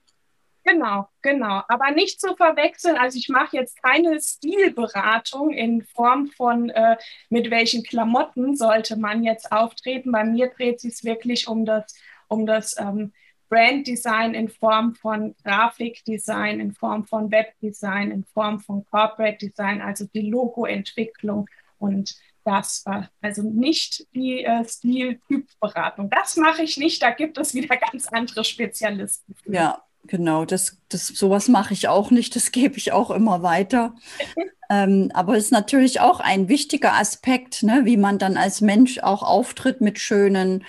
Genau, 0.64 1.08
genau. 1.22 1.64
Aber 1.68 1.92
nicht 1.92 2.20
zu 2.20 2.36
verwechseln. 2.36 2.98
Also 2.98 3.18
ich 3.18 3.30
mache 3.30 3.58
jetzt 3.58 3.82
keine 3.82 4.20
Stilberatung 4.20 5.52
in 5.52 5.84
Form 5.84 6.28
von, 6.28 6.70
äh, 6.70 6.98
mit 7.30 7.50
welchen 7.50 7.84
Klamotten 7.84 8.56
sollte 8.56 8.96
man 8.96 9.24
jetzt 9.24 9.52
auftreten. 9.52 10.12
Bei 10.12 10.24
mir 10.24 10.50
dreht 10.50 10.80
sich 10.80 10.94
es 10.94 11.04
wirklich 11.04 11.48
um 11.48 11.66
das, 11.66 11.96
um 12.28 12.46
das 12.46 12.76
ähm, 12.80 13.12
Branddesign 13.50 14.34
in 14.34 14.50
Form 14.50 14.96
von 14.96 15.36
Grafikdesign, 15.44 16.60
in 16.60 16.74
Form 16.74 17.06
von 17.06 17.32
Webdesign, 17.32 18.12
in 18.12 18.24
Form 18.24 18.60
von 18.60 18.86
Corporate 18.86 19.38
Design, 19.40 19.82
also 19.82 20.06
die 20.14 20.30
Logoentwicklung 20.30 21.50
Und 21.82 22.16
das 22.44 22.86
war 22.86 23.10
also 23.22 23.44
nicht 23.44 24.06
die 24.14 24.44
äh, 24.44 24.64
Stil-Typberatung. 24.64 26.10
Das 26.10 26.38
mache 26.38 26.64
ich 26.64 26.78
nicht. 26.78 27.02
Da 27.02 27.12
gibt 27.12 27.38
es 27.38 27.54
wieder 27.54 27.76
ganz 27.92 28.08
andere 28.08 28.44
Spezialisten. 28.44 29.36
Für. 29.36 29.54
Ja, 29.54 29.84
genau. 30.06 30.46
Das, 30.46 30.78
das, 30.90 31.08
sowas 31.08 31.48
mache 31.48 31.74
ich 31.74 31.88
auch 31.88 32.12
nicht. 32.12 32.36
Das 32.36 32.52
gebe 32.52 32.78
ich 32.78 32.92
auch 32.92 33.12
immer 33.12 33.44
weiter. 33.44 33.96
ähm, 34.70 35.12
aber 35.14 35.38
es 35.38 35.46
ist 35.46 35.52
natürlich 35.52 36.00
auch 36.00 36.20
ein 36.20 36.50
wichtiger 36.50 36.94
Aspekt, 36.94 37.64
ne, 37.64 37.82
wie 37.84 37.98
man 37.98 38.18
dann 38.18 38.38
als 38.38 38.62
Mensch 38.62 39.00
auch 39.00 39.24
auftritt 39.24 39.82
mit 39.82 40.00
schönen 40.00 40.64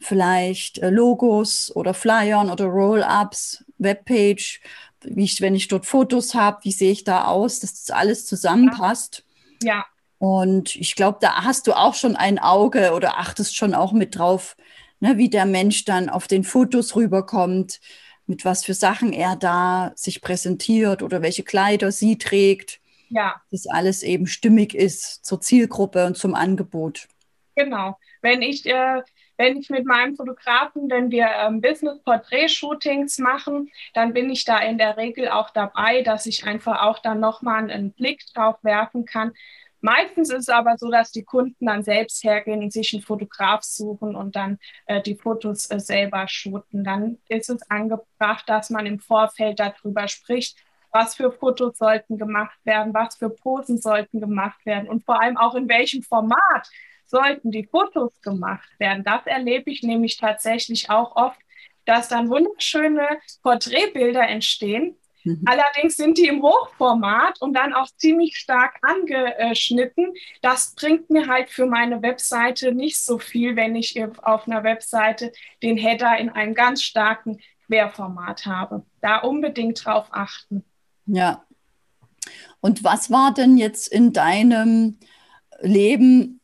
vielleicht 0.00 0.78
äh, 0.78 0.90
Logos 0.90 1.74
oder 1.74 1.92
Flyern 1.92 2.50
oder 2.50 2.66
Roll-ups, 2.66 3.64
Webpage, 3.78 4.60
wie 5.02 5.24
ich, 5.24 5.40
wenn 5.40 5.54
ich 5.54 5.68
dort 5.68 5.86
Fotos 5.86 6.34
habe, 6.34 6.58
wie 6.62 6.72
sehe 6.72 6.92
ich 6.92 7.04
da 7.04 7.24
aus, 7.24 7.60
dass 7.60 7.84
das 7.84 7.90
alles 7.94 8.26
zusammenpasst. 8.26 9.24
Ja. 9.62 9.84
Und 10.18 10.74
ich 10.74 10.96
glaube, 10.96 11.18
da 11.20 11.44
hast 11.44 11.66
du 11.66 11.72
auch 11.72 11.94
schon 11.94 12.16
ein 12.16 12.38
Auge 12.38 12.92
oder 12.92 13.18
achtest 13.18 13.56
schon 13.56 13.74
auch 13.74 13.92
mit 13.92 14.18
drauf, 14.18 14.56
ne, 15.00 15.16
wie 15.16 15.30
der 15.30 15.46
Mensch 15.46 15.84
dann 15.84 16.08
auf 16.08 16.26
den 16.26 16.44
Fotos 16.44 16.96
rüberkommt, 16.96 17.80
mit 18.26 18.44
was 18.44 18.64
für 18.64 18.74
Sachen 18.74 19.12
er 19.12 19.36
da 19.36 19.92
sich 19.94 20.20
präsentiert 20.20 21.02
oder 21.02 21.22
welche 21.22 21.44
Kleider 21.44 21.92
sie 21.92 22.18
trägt. 22.18 22.80
Ja. 23.10 23.40
Dass 23.50 23.66
alles 23.66 24.02
eben 24.02 24.26
stimmig 24.26 24.74
ist 24.74 25.24
zur 25.24 25.40
Zielgruppe 25.40 26.04
und 26.04 26.16
zum 26.16 26.34
Angebot. 26.34 27.08
Genau. 27.54 27.98
Wenn 28.20 28.42
ich 28.42 28.66
äh, 28.66 29.02
wenn 29.38 29.56
ich 29.56 29.70
mit 29.70 29.86
meinem 29.86 30.16
Fotografen, 30.16 30.90
wenn 30.90 31.12
wir 31.12 31.28
ähm, 31.28 31.60
Business-Portrait-Shootings 31.60 33.18
machen, 33.18 33.70
dann 33.94 34.12
bin 34.12 34.28
ich 34.30 34.44
da 34.44 34.58
in 34.58 34.78
der 34.78 34.96
Regel 34.96 35.28
auch 35.28 35.50
dabei, 35.50 36.02
dass 36.02 36.26
ich 36.26 36.44
einfach 36.44 36.82
auch 36.82 36.98
dann 36.98 37.20
nochmal 37.20 37.70
einen 37.70 37.92
Blick 37.92 38.24
drauf 38.34 38.56
werfen 38.62 39.04
kann. 39.04 39.32
Meistens 39.80 40.30
ist 40.30 40.40
es 40.40 40.48
aber 40.48 40.76
so, 40.76 40.90
dass 40.90 41.12
die 41.12 41.24
Kunden 41.24 41.66
dann 41.66 41.82
selbst 41.82 42.22
hergehen 42.24 42.62
und 42.62 42.72
sich 42.72 42.92
einen 42.92 43.02
Fotograf 43.02 43.62
suchen 43.62 44.16
und 44.16 44.36
dann 44.36 44.58
äh, 44.86 45.00
die 45.00 45.14
Fotos 45.14 45.70
äh, 45.70 45.78
selber 45.78 46.26
shooten. 46.28 46.84
Dann 46.84 47.18
ist 47.28 47.50
es 47.50 47.62
angebracht, 47.70 48.48
dass 48.48 48.70
man 48.70 48.86
im 48.86 48.98
Vorfeld 48.98 49.60
darüber 49.60 50.08
spricht, 50.08 50.56
was 50.90 51.14
für 51.14 51.30
Fotos 51.30 51.78
sollten 51.78 52.18
gemacht 52.18 52.58
werden, 52.64 52.94
was 52.94 53.16
für 53.16 53.30
Posen 53.30 53.78
sollten 53.78 54.20
gemacht 54.20 54.64
werden 54.64 54.88
und 54.88 55.04
vor 55.04 55.20
allem 55.20 55.36
auch 55.36 55.54
in 55.54 55.68
welchem 55.68 56.02
Format 56.02 56.68
sollten 57.04 57.50
die 57.50 57.64
Fotos 57.64 58.20
gemacht 58.20 58.68
werden. 58.78 59.04
Das 59.04 59.26
erlebe 59.26 59.70
ich 59.70 59.82
nämlich 59.82 60.16
tatsächlich 60.16 60.90
auch 60.90 61.16
oft, 61.16 61.40
dass 61.84 62.08
dann 62.08 62.28
wunderschöne 62.28 63.06
Porträtbilder 63.42 64.28
entstehen. 64.28 64.96
Mhm. 65.28 65.42
Allerdings 65.44 65.96
sind 65.96 66.16
die 66.16 66.26
im 66.26 66.42
Hochformat 66.42 67.40
und 67.42 67.52
dann 67.52 67.74
auch 67.74 67.88
ziemlich 67.96 68.36
stark 68.36 68.76
angeschnitten. 68.80 70.14
Das 70.40 70.74
bringt 70.74 71.10
mir 71.10 71.26
halt 71.26 71.50
für 71.50 71.66
meine 71.66 72.00
Webseite 72.02 72.72
nicht 72.72 72.98
so 72.98 73.18
viel, 73.18 73.54
wenn 73.54 73.76
ich 73.76 74.02
auf 74.22 74.46
einer 74.46 74.64
Webseite 74.64 75.32
den 75.62 75.76
Header 75.76 76.16
in 76.16 76.30
einem 76.30 76.54
ganz 76.54 76.82
starken 76.82 77.40
Querformat 77.66 78.46
habe. 78.46 78.86
Da 79.02 79.18
unbedingt 79.18 79.84
drauf 79.84 80.06
achten. 80.12 80.64
Ja. 81.04 81.44
Und 82.60 82.82
was 82.82 83.10
war 83.10 83.34
denn 83.34 83.58
jetzt 83.58 83.88
in 83.88 84.12
deinem 84.12 84.98
Leben 85.60 86.40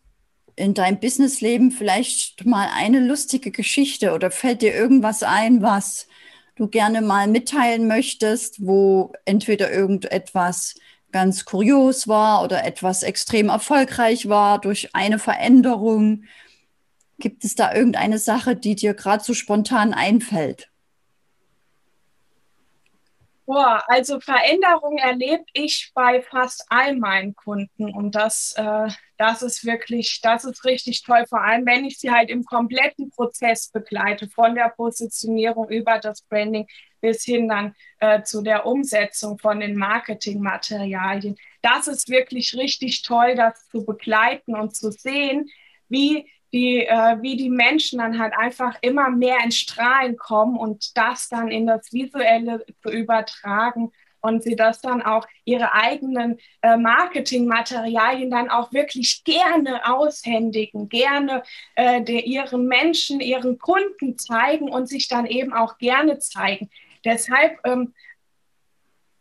in 0.57 0.73
deinem 0.73 1.01
Businessleben 1.01 1.73
vielleicht 1.73 2.47
mal 2.47 2.69
eine 2.73 3.01
lustige 3.01 3.51
Geschichte 3.51 4.13
oder 4.13 4.31
fällt 4.31 4.63
dir 4.63 4.73
irgendwas 4.73 5.25
ein, 5.25 5.63
was 5.63 6.07
du 6.57 6.69
gerne 6.69 7.03
mal 7.03 7.27
mitteilen 7.27 7.87
möchtest, 7.87 8.65
wo 8.65 9.13
entweder 9.25 9.73
irgendetwas 9.73 10.75
ganz 11.13 11.45
kurios 11.45 12.09
war 12.09 12.43
oder 12.43 12.65
etwas 12.65 13.03
extrem 13.03 13.49
erfolgreich 13.49 14.29
war 14.29 14.61
durch 14.61 14.95
eine 14.95 15.19
Veränderung? 15.19 16.25
Gibt 17.19 17.45
es 17.45 17.55
da 17.55 17.73
irgendeine 17.73 18.19
Sache, 18.19 18.57
die 18.57 18.75
dir 18.75 18.95
gerade 18.95 19.23
so 19.23 19.35
spontan 19.35 19.95
einfällt? 19.95 20.71
Boah, 23.47 23.83
also 23.89 24.21
Veränderung 24.21 24.97
erlebe 24.97 25.45
ich 25.53 25.93
bei 25.95 26.23
fast 26.23 26.65
all 26.71 26.97
meinen 26.97 27.35
Kunden 27.35 27.93
und 27.93 28.15
das, 28.15 28.55
äh, 28.57 28.89
das 29.19 29.43
ist 29.43 29.67
wirklich, 29.67 30.21
das 30.23 30.45
ist 30.45 30.65
richtig 30.65 31.03
toll, 31.03 31.27
vor 31.29 31.43
allem 31.43 31.67
wenn 31.67 31.85
ich 31.85 31.99
sie 31.99 32.11
halt 32.11 32.31
im 32.31 32.45
kompletten 32.45 33.11
Prozess 33.11 33.69
begleite, 33.71 34.31
von 34.31 34.55
der 34.55 34.71
Positionierung 34.71 35.69
über 35.69 35.99
das 35.99 36.23
Branding 36.23 36.67
bis 37.03 37.23
hin 37.23 37.47
dann 37.49 37.75
äh, 38.01 38.23
zu 38.23 38.41
der 38.41 38.65
Umsetzung 38.65 39.39
von 39.39 39.61
den 39.61 39.77
Marketingmaterialien. 39.77 41.37
Das 41.61 41.87
ist 41.87 42.09
wirklich 42.09 42.55
richtig 42.55 43.03
toll, 43.03 43.35
das 43.35 43.69
zu 43.69 43.85
begleiten 43.85 44.57
und 44.57 44.75
zu 44.75 44.91
sehen, 44.91 45.51
wie 45.91 46.31
die, 46.55 46.87
äh, 46.87 47.21
wie 47.21 47.37
die 47.37 47.51
Menschen 47.51 47.99
dann 47.99 48.17
halt 48.17 48.33
einfach 48.39 48.79
immer 48.81 49.11
mehr 49.11 49.39
ins 49.43 49.57
Strahlen 49.57 50.17
kommen 50.17 50.57
und 50.57 50.97
das 50.97 51.29
dann 51.29 51.49
in 51.49 51.67
das 51.67 51.93
Visuelle 51.93 52.65
zu 52.81 52.91
übertragen 52.91 53.91
und 54.21 54.45
sie 54.45 54.55
das 54.55 54.81
dann 54.81 55.03
auch 55.03 55.27
ihre 55.45 55.75
eigenen 55.75 56.39
äh, 56.63 56.77
Marketingmaterialien 56.77 58.31
dann 58.31 58.51
auch 58.51 58.73
wirklich 58.73 59.25
gerne 59.25 59.85
aushändigen, 59.85 60.89
gerne 60.89 61.43
äh, 61.75 62.01
der, 62.03 62.25
ihren 62.25 62.67
Menschen, 62.69 63.19
ihren 63.19 63.59
Kunden 63.59 64.17
zeigen 64.17 64.71
und 64.71 64.89
sich 64.89 65.09
dann 65.09 65.27
eben 65.27 65.53
auch 65.53 65.77
gerne 65.79 66.21
zeigen. 66.21 66.71
Deshalb 67.05 67.59
ähm, 67.65 67.95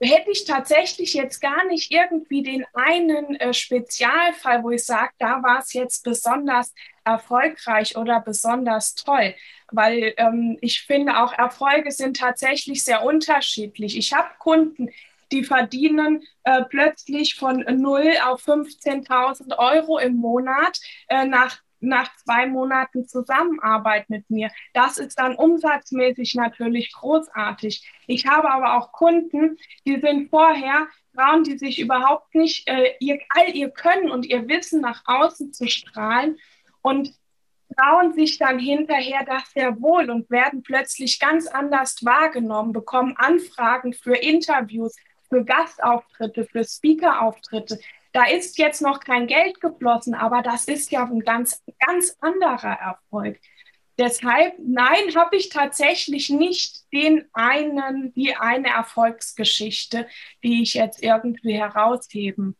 hätte 0.04 0.32
ich 0.32 0.46
tatsächlich 0.46 1.14
jetzt 1.14 1.40
gar 1.40 1.66
nicht 1.66 1.92
irgendwie 1.92 2.44
den 2.44 2.66
einen 2.74 3.36
äh, 3.36 3.54
Spezialfall, 3.54 4.64
wo 4.64 4.72
ich 4.72 4.86
sage, 4.86 5.12
da 5.20 5.42
war 5.44 5.60
es 5.60 5.74
jetzt 5.74 6.04
besonders 6.04 6.74
erfolgreich 7.04 7.98
oder 7.98 8.22
besonders 8.22 8.96
toll, 8.96 9.36
weil 9.72 10.14
ähm, 10.18 10.58
ich 10.62 10.82
finde 10.82 11.18
auch 11.18 11.34
Erfolge 11.34 11.92
sind 11.92 12.18
tatsächlich 12.18 12.84
sehr 12.84 13.04
unterschiedlich. 13.04 13.98
Ich 13.98 14.14
habe 14.14 14.30
Kunden, 14.40 14.90
die 15.32 15.44
verdienen 15.44 16.24
äh, 16.44 16.64
plötzlich 16.64 17.36
von 17.36 17.60
0 17.60 18.14
auf 18.26 18.48
15.000 18.48 19.58
Euro 19.58 19.98
im 19.98 20.16
Monat 20.16 20.80
äh, 21.08 21.26
nach 21.26 21.60
nach 21.84 22.16
zwei 22.18 22.48
Monaten 22.48 23.08
Zusammenarbeit 23.08 24.10
mit 24.10 24.30
mir. 24.30 24.50
Das 24.74 24.98
ist 24.98 25.20
dann 25.20 25.36
umsatzmäßig 25.36 26.36
natürlich 26.36 26.92
großartig. 26.94 27.88
Ich 28.08 28.28
habe 28.28 28.50
aber 28.52 28.78
auch 28.78 28.92
Kunden, 28.92 29.58
die 29.86 30.00
sind 30.00 30.30
vorher 30.30 30.88
Frauen, 31.16 31.44
die 31.44 31.58
sich 31.58 31.80
überhaupt 31.80 32.34
nicht 32.34 32.68
äh, 32.68 32.96
ihr, 33.00 33.20
all 33.30 33.56
ihr 33.56 33.70
Können 33.70 34.10
und 34.10 34.26
ihr 34.26 34.48
Wissen 34.48 34.82
nach 34.82 35.04
außen 35.06 35.54
zu 35.54 35.68
strahlen 35.68 36.38
und 36.82 37.14
trauen 37.78 38.14
sich 38.14 38.38
dann 38.38 38.60
hinterher 38.60 39.24
das 39.26 39.52
sehr 39.52 39.80
wohl 39.82 40.10
und 40.10 40.30
werden 40.30 40.64
plötzlich 40.64 41.20
ganz 41.20 41.48
anders 41.48 42.04
wahrgenommen, 42.04 42.74
bekommen 42.74 43.16
Anfragen 43.18 43.94
für 43.94 44.16
Interviews, 44.16 44.96
für 45.30 45.44
Gastauftritte, 45.44 46.46
für 46.46 46.64
Speakerauftritte. 46.64 47.80
Da 48.14 48.26
ist 48.26 48.58
jetzt 48.58 48.82
noch 48.82 49.00
kein 49.00 49.28
Geld 49.28 49.60
geflossen, 49.60 50.14
aber 50.14 50.42
das 50.42 50.66
ist 50.66 50.92
ja 50.92 51.04
ein 51.04 51.22
ganz, 51.22 51.62
ganz 51.86 52.16
anderer 52.22 52.80
Erfolg. 52.80 53.40
Deshalb, 53.98 54.56
nein, 54.60 55.16
habe 55.16 55.36
ich 55.36 55.50
tatsächlich 55.50 56.30
nicht 56.30 56.92
den 56.94 57.26
einen, 57.34 58.14
die 58.14 58.36
eine 58.36 58.70
Erfolgsgeschichte, 58.70 60.08
die 60.44 60.64
ich 60.64 60.74
jetzt 60.74 61.04
irgendwie 61.04 61.54
herausheben 61.54 62.56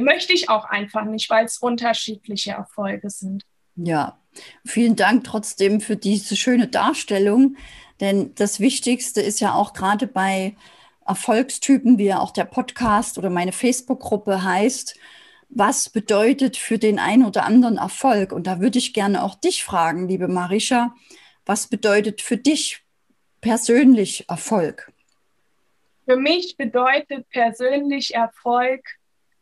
möchte 0.00 0.32
ich 0.32 0.48
auch 0.48 0.64
einfach 0.64 1.04
nicht, 1.04 1.30
weil 1.30 1.44
es 1.44 1.58
unterschiedliche 1.58 2.52
Erfolge 2.52 3.10
sind. 3.10 3.44
Ja, 3.76 4.18
vielen 4.64 4.96
Dank 4.96 5.24
trotzdem 5.24 5.80
für 5.80 5.96
diese 5.96 6.36
schöne 6.36 6.68
Darstellung. 6.68 7.56
Denn 8.00 8.34
das 8.34 8.60
Wichtigste 8.60 9.20
ist 9.20 9.40
ja 9.40 9.54
auch 9.54 9.72
gerade 9.72 10.06
bei 10.06 10.56
Erfolgstypen, 11.06 11.98
wie 11.98 12.06
ja 12.06 12.20
auch 12.20 12.30
der 12.30 12.44
Podcast 12.44 13.18
oder 13.18 13.30
meine 13.30 13.52
Facebook-Gruppe 13.52 14.42
heißt, 14.42 14.98
was 15.48 15.88
bedeutet 15.88 16.56
für 16.56 16.78
den 16.78 16.98
einen 16.98 17.24
oder 17.24 17.44
anderen 17.44 17.78
Erfolg? 17.78 18.32
Und 18.32 18.46
da 18.46 18.60
würde 18.60 18.78
ich 18.78 18.92
gerne 18.92 19.22
auch 19.22 19.34
dich 19.34 19.64
fragen, 19.64 20.08
liebe 20.08 20.28
Marisha, 20.28 20.94
was 21.44 21.68
bedeutet 21.68 22.20
für 22.20 22.36
dich 22.36 22.82
persönlich 23.40 24.28
Erfolg? 24.28 24.92
Für 26.04 26.16
mich 26.16 26.56
bedeutet 26.56 27.28
persönlich 27.30 28.14
Erfolg, 28.14 28.82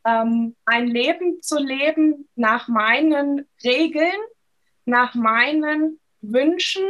ähm, 0.06 0.54
ein 0.66 0.86
Leben 0.86 1.40
zu 1.42 1.58
leben 1.58 2.28
nach 2.36 2.68
meinen 2.68 3.46
Regeln, 3.62 4.20
nach 4.84 5.14
meinen 5.14 6.00
Wünschen, 6.20 6.84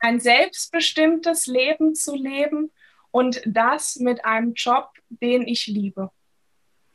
ein 0.00 0.20
selbstbestimmtes 0.20 1.46
Leben 1.46 1.94
zu 1.94 2.14
leben 2.14 2.70
und 3.18 3.42
das 3.44 3.96
mit 3.96 4.24
einem 4.24 4.54
Job, 4.54 4.90
den 5.08 5.46
ich 5.46 5.66
liebe. 5.66 6.10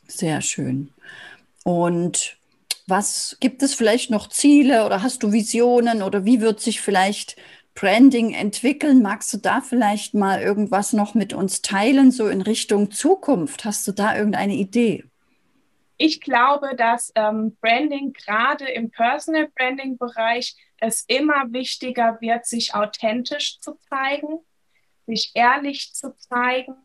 Sehr 0.08 0.42
schön. 0.42 0.94
Und 1.64 2.38
was 2.88 3.38
gibt 3.40 3.64
es 3.64 3.74
vielleicht 3.74 4.10
noch 4.10 4.30
Ziele 4.30 4.86
oder 4.86 5.02
hast 5.02 5.24
du 5.24 5.32
Visionen 5.32 6.02
oder 6.02 6.26
wie 6.26 6.42
wird 6.42 6.60
sich 6.60 6.82
vielleicht 6.82 7.36
Branding 7.76 8.34
entwickeln? 8.34 9.02
Magst 9.02 9.34
du 9.34 9.38
da 9.38 9.62
vielleicht 9.62 10.14
mal 10.14 10.42
irgendwas 10.42 10.94
noch 10.94 11.14
mit 11.14 11.34
uns 11.34 11.62
teilen, 11.62 12.12
so 12.12 12.28
in 12.28 12.42
Richtung 12.42 12.92
Zukunft? 12.92 13.66
Hast 13.66 13.88
du 13.88 13.92
da 13.92 14.16
irgendeine 14.16 14.56
Idee? 14.56 15.06
ich 15.98 16.20
glaube, 16.20 16.76
dass 16.76 17.12
ähm, 17.16 17.56
Branding 17.62 18.14
gerade 18.14 18.66
im 18.66 18.92
Personal 18.92 19.48
Branding 19.56 19.98
Bereich 19.98 20.56
es 20.78 21.06
immer 21.08 21.54
wichtiger 21.54 22.18
wird, 22.20 22.46
sich 22.46 22.74
authentisch 22.76 23.60
zu 23.60 23.78
zeigen, 23.90 24.40
sich 25.06 25.32
ehrlich 25.34 25.94
zu 25.94 26.16
zeigen, 26.18 26.76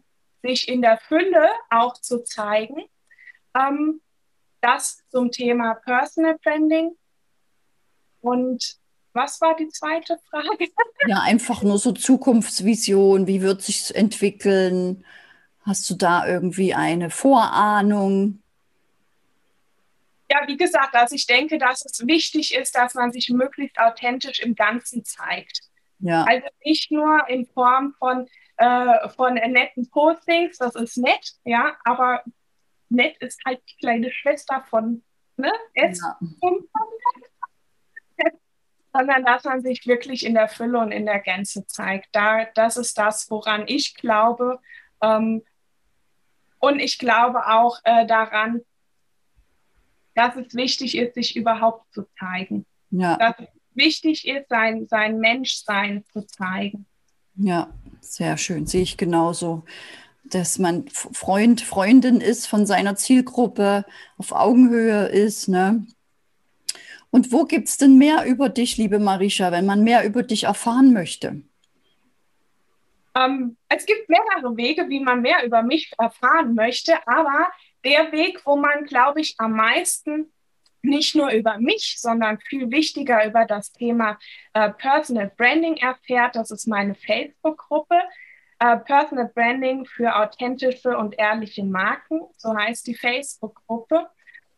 sich 0.43 0.69
in 0.69 0.83
der 0.83 0.99
Fülle 0.99 1.51
auch 1.71 1.95
zu 1.95 2.23
zeigen. 2.25 2.85
Ähm, 3.55 4.01
das 4.61 5.03
zum 5.09 5.31
Thema 5.31 5.75
Personal 5.75 6.37
Branding. 6.43 6.97
Und 8.21 8.79
was 9.13 9.41
war 9.41 9.57
die 9.57 9.69
zweite 9.69 10.19
Frage? 10.31 10.69
Ja, 11.07 11.23
einfach 11.23 11.63
nur 11.63 11.79
so 11.79 11.93
Zukunftsvision. 11.93 13.27
Wie 13.27 13.43
wird 13.43 13.63
sich 13.63 13.95
entwickeln? 13.95 15.05
Hast 15.63 15.89
du 15.91 15.95
da 15.95 16.27
irgendwie 16.27 16.75
eine 16.75 17.11
Vorahnung? 17.11 18.43
Ja, 20.31 20.47
wie 20.47 20.57
gesagt, 20.57 20.95
also 20.95 21.15
ich 21.15 21.27
denke, 21.27 21.59
dass 21.59 21.85
es 21.85 22.07
wichtig 22.07 22.55
ist, 22.55 22.75
dass 22.75 22.95
man 22.95 23.13
sich 23.13 23.31
möglichst 23.31 23.79
authentisch 23.79 24.41
im 24.41 24.55
Ganzen 24.55 25.05
zeigt. 25.05 25.68
Ja. 26.01 26.25
Also 26.25 26.47
nicht 26.65 26.91
nur 26.91 27.29
in 27.29 27.47
Form 27.47 27.95
von, 27.99 28.27
äh, 28.57 29.09
von 29.11 29.35
netten 29.35 29.91
Postings, 29.91 30.59
das 30.59 30.75
ist 30.75 30.97
nett, 30.97 31.33
ja, 31.45 31.77
aber 31.85 32.23
nett 32.89 33.17
ist 33.19 33.41
halt 33.45 33.61
die 33.69 33.77
kleine 33.77 34.13
Schwester 34.13 34.65
von 34.69 35.03
ne, 35.37 35.53
S 35.75 36.01
ja. 36.01 36.19
sondern 38.93 39.25
dass 39.25 39.45
man 39.45 39.63
sich 39.63 39.87
wirklich 39.87 40.25
in 40.25 40.35
der 40.35 40.49
Fülle 40.49 40.79
und 40.79 40.93
in 40.93 41.07
der 41.07 41.21
Gänze 41.21 41.67
zeigt. 41.67 42.09
Da, 42.13 42.47
das 42.55 42.77
ist 42.77 42.99
das, 42.99 43.31
woran 43.31 43.65
ich 43.67 43.95
glaube. 43.95 44.59
Ähm, 45.01 45.45
und 46.59 46.81
ich 46.81 46.99
glaube 46.99 47.47
auch 47.47 47.79
äh, 47.85 48.07
daran, 48.07 48.63
dass 50.15 50.35
es 50.37 50.55
wichtig 50.55 50.97
ist, 50.97 51.15
sich 51.15 51.37
überhaupt 51.37 51.93
zu 51.93 52.09
zeigen. 52.19 52.67
Ja. 52.91 53.17
Dass 53.17 53.39
es 53.39 53.58
wichtig 53.79 54.27
ist, 54.27 54.49
sein, 54.49 54.87
sein 54.87 55.19
Menschsein 55.19 56.05
zu 56.13 56.27
zeigen. 56.27 56.87
Ja, 57.37 57.73
sehr 58.01 58.37
schön. 58.37 58.67
Sehe 58.67 58.83
ich 58.83 58.97
genauso. 58.97 59.65
Dass 60.25 60.59
man 60.59 60.89
Freund, 60.89 61.61
Freundin 61.63 62.21
ist 62.21 62.47
von 62.47 62.67
seiner 62.67 62.97
Zielgruppe, 62.97 63.87
auf 64.19 64.33
Augenhöhe 64.33 65.07
ist. 65.07 65.49
Ne? 65.49 65.87
Und 67.11 67.33
wo 67.33 67.45
gibt 67.45 67.69
es 67.69 67.79
denn 67.79 67.97
mehr 67.97 68.27
über 68.27 68.49
dich, 68.49 68.77
liebe 68.77 68.99
Marisha, 68.99 69.53
wenn 69.53 69.65
man 69.65 69.83
mehr 69.83 70.05
über 70.05 70.23
dich 70.23 70.45
erfahren 70.45 70.93
möchte? 70.93 71.43
Ähm, 73.17 73.57
es 73.69 73.87
gibt 73.87 74.09
mehrere 74.09 74.57
Wege, 74.57 74.89
wie 74.89 75.01
man 75.01 75.23
mehr 75.23 75.45
über 75.45 75.63
mich 75.63 75.93
erfahren 75.99 76.55
möchte, 76.55 76.95
aber 77.07 77.49
der 77.85 78.13
Weg, 78.13 78.43
wo 78.45 78.57
man, 78.57 78.85
glaube 78.85 79.21
ich, 79.21 79.35
am 79.39 79.53
meisten 79.53 80.31
nicht 80.83 81.15
nur 81.15 81.31
über 81.31 81.59
mich, 81.59 81.97
sondern 81.99 82.39
viel 82.41 82.71
wichtiger 82.71 83.25
über 83.27 83.45
das 83.45 83.73
Thema 83.73 84.19
äh, 84.53 84.71
Personal 84.71 85.31
Branding 85.37 85.77
erfährt. 85.77 86.37
Das 86.37 86.51
ist 86.51 86.67
meine 86.67 86.95
Facebook-Gruppe. 86.95 87.97
Äh, 88.61 88.77
Personal 88.79 89.31
Branding 89.35 89.85
für 89.85 90.17
authentische 90.17 90.97
und 90.97 91.19
ehrliche 91.19 91.65
Marken, 91.65 92.23
so 92.37 92.57
heißt 92.57 92.87
die 92.87 92.95
Facebook-Gruppe. 92.95 94.09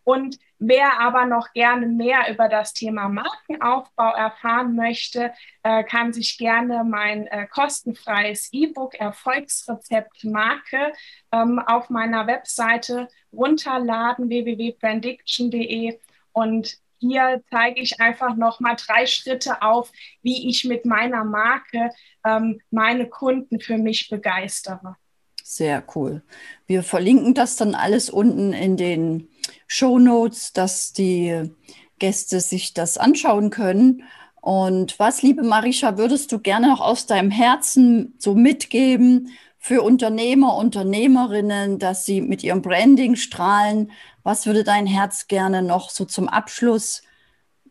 Und 0.04 0.38
wer 0.58 0.98
aber 0.98 1.26
noch 1.26 1.52
gerne 1.52 1.86
mehr 1.86 2.30
über 2.30 2.48
das 2.48 2.72
Thema 2.72 3.08
Markenaufbau 3.08 4.12
erfahren 4.14 4.74
möchte, 4.74 5.32
äh, 5.62 5.84
kann 5.84 6.12
sich 6.12 6.38
gerne 6.38 6.84
mein 6.84 7.26
äh, 7.26 7.46
kostenfreies 7.46 8.48
E-Book 8.52 8.94
Erfolgsrezept 8.94 10.24
Marke 10.24 10.92
ähm, 11.32 11.58
auf 11.58 11.90
meiner 11.90 12.26
Webseite 12.26 13.08
runterladen 13.32 14.28
www.brandiction.de 14.28 16.00
und 16.32 16.78
hier 17.00 17.42
zeige 17.50 17.80
ich 17.80 18.00
einfach 18.00 18.36
noch 18.36 18.60
mal 18.60 18.76
drei 18.76 19.06
Schritte 19.06 19.62
auf, 19.62 19.90
wie 20.22 20.48
ich 20.48 20.64
mit 20.64 20.84
meiner 20.84 21.24
Marke 21.24 21.90
ähm, 22.24 22.60
meine 22.70 23.08
Kunden 23.08 23.58
für 23.58 23.78
mich 23.78 24.10
begeistere. 24.10 24.96
Sehr 25.42 25.82
cool. 25.94 26.22
Wir 26.66 26.82
verlinken 26.82 27.34
das 27.34 27.56
dann 27.56 27.74
alles 27.74 28.10
unten 28.10 28.52
in 28.52 28.76
den 28.76 29.28
Show 29.66 29.98
Notes, 29.98 30.52
dass 30.52 30.92
die 30.92 31.50
Gäste 31.98 32.40
sich 32.40 32.74
das 32.74 32.98
anschauen 32.98 33.50
können. 33.50 34.04
Und 34.40 34.98
was, 34.98 35.22
liebe 35.22 35.42
Marisha, 35.42 35.98
würdest 35.98 36.32
du 36.32 36.38
gerne 36.38 36.68
noch 36.68 36.80
aus 36.80 37.06
deinem 37.06 37.30
Herzen 37.30 38.14
so 38.18 38.34
mitgeben 38.34 39.30
für 39.62 39.82
Unternehmer, 39.82 40.56
Unternehmerinnen, 40.56 41.78
dass 41.78 42.06
sie 42.06 42.22
mit 42.22 42.42
ihrem 42.42 42.62
Branding 42.62 43.14
strahlen? 43.14 43.92
Was 44.22 44.46
würde 44.46 44.64
dein 44.64 44.86
Herz 44.86 45.28
gerne 45.28 45.62
noch 45.62 45.90
so 45.90 46.06
zum 46.06 46.28
Abschluss 46.28 47.02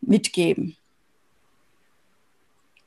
mitgeben? 0.00 0.76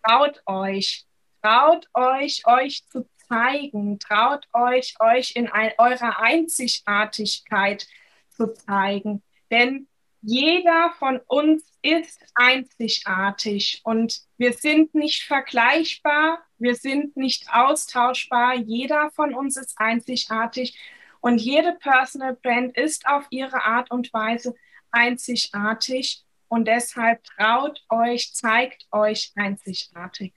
Traut 0.03 0.41
euch, 0.45 1.05
traut 1.41 1.87
euch, 1.93 2.43
euch 2.47 2.87
zu 2.89 3.05
zeigen, 3.27 3.99
traut 3.99 4.47
euch, 4.53 4.95
euch 5.01 5.35
in 5.35 5.49
ein, 5.49 5.71
eurer 5.77 6.19
Einzigartigkeit 6.19 7.85
zu 8.29 8.53
zeigen. 8.53 9.21
Denn 9.51 9.87
jeder 10.23 10.93
von 10.97 11.19
uns 11.27 11.63
ist 11.81 12.19
einzigartig 12.33 13.81
und 13.83 14.21
wir 14.38 14.53
sind 14.53 14.95
nicht 14.95 15.23
vergleichbar, 15.23 16.39
wir 16.57 16.75
sind 16.75 17.17
nicht 17.17 17.47
austauschbar. 17.51 18.55
Jeder 18.55 19.12
von 19.12 19.33
uns 19.33 19.57
ist 19.57 19.73
einzigartig 19.77 20.79
und 21.19 21.39
jede 21.41 21.73
Personal 21.73 22.38
Brand 22.41 22.77
ist 22.77 23.05
auf 23.05 23.25
ihre 23.31 23.63
Art 23.65 23.91
und 23.91 24.13
Weise 24.13 24.55
einzigartig 24.91 26.23
und 26.47 26.69
deshalb 26.69 27.21
traut 27.25 27.83
euch, 27.89 28.33
zeigt 28.33 28.88
euch 28.93 29.33
einzigartig. 29.36 30.33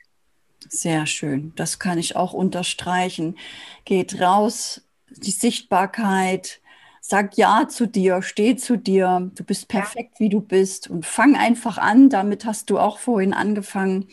Sehr 0.68 1.06
schön, 1.06 1.52
das 1.54 1.78
kann 1.78 1.98
ich 1.98 2.16
auch 2.16 2.32
unterstreichen. 2.32 3.38
Geht 3.84 4.20
raus, 4.20 4.82
die 5.10 5.30
Sichtbarkeit, 5.30 6.60
Sag 7.08 7.36
Ja 7.36 7.68
zu 7.68 7.86
dir, 7.86 8.20
steh 8.20 8.56
zu 8.56 8.76
dir. 8.76 9.30
Du 9.36 9.44
bist 9.44 9.68
perfekt, 9.68 10.18
wie 10.18 10.28
du 10.28 10.40
bist. 10.40 10.90
Und 10.90 11.06
fang 11.06 11.36
einfach 11.36 11.78
an. 11.78 12.08
Damit 12.10 12.44
hast 12.44 12.68
du 12.68 12.80
auch 12.80 12.98
vorhin 12.98 13.32
angefangen. 13.32 14.08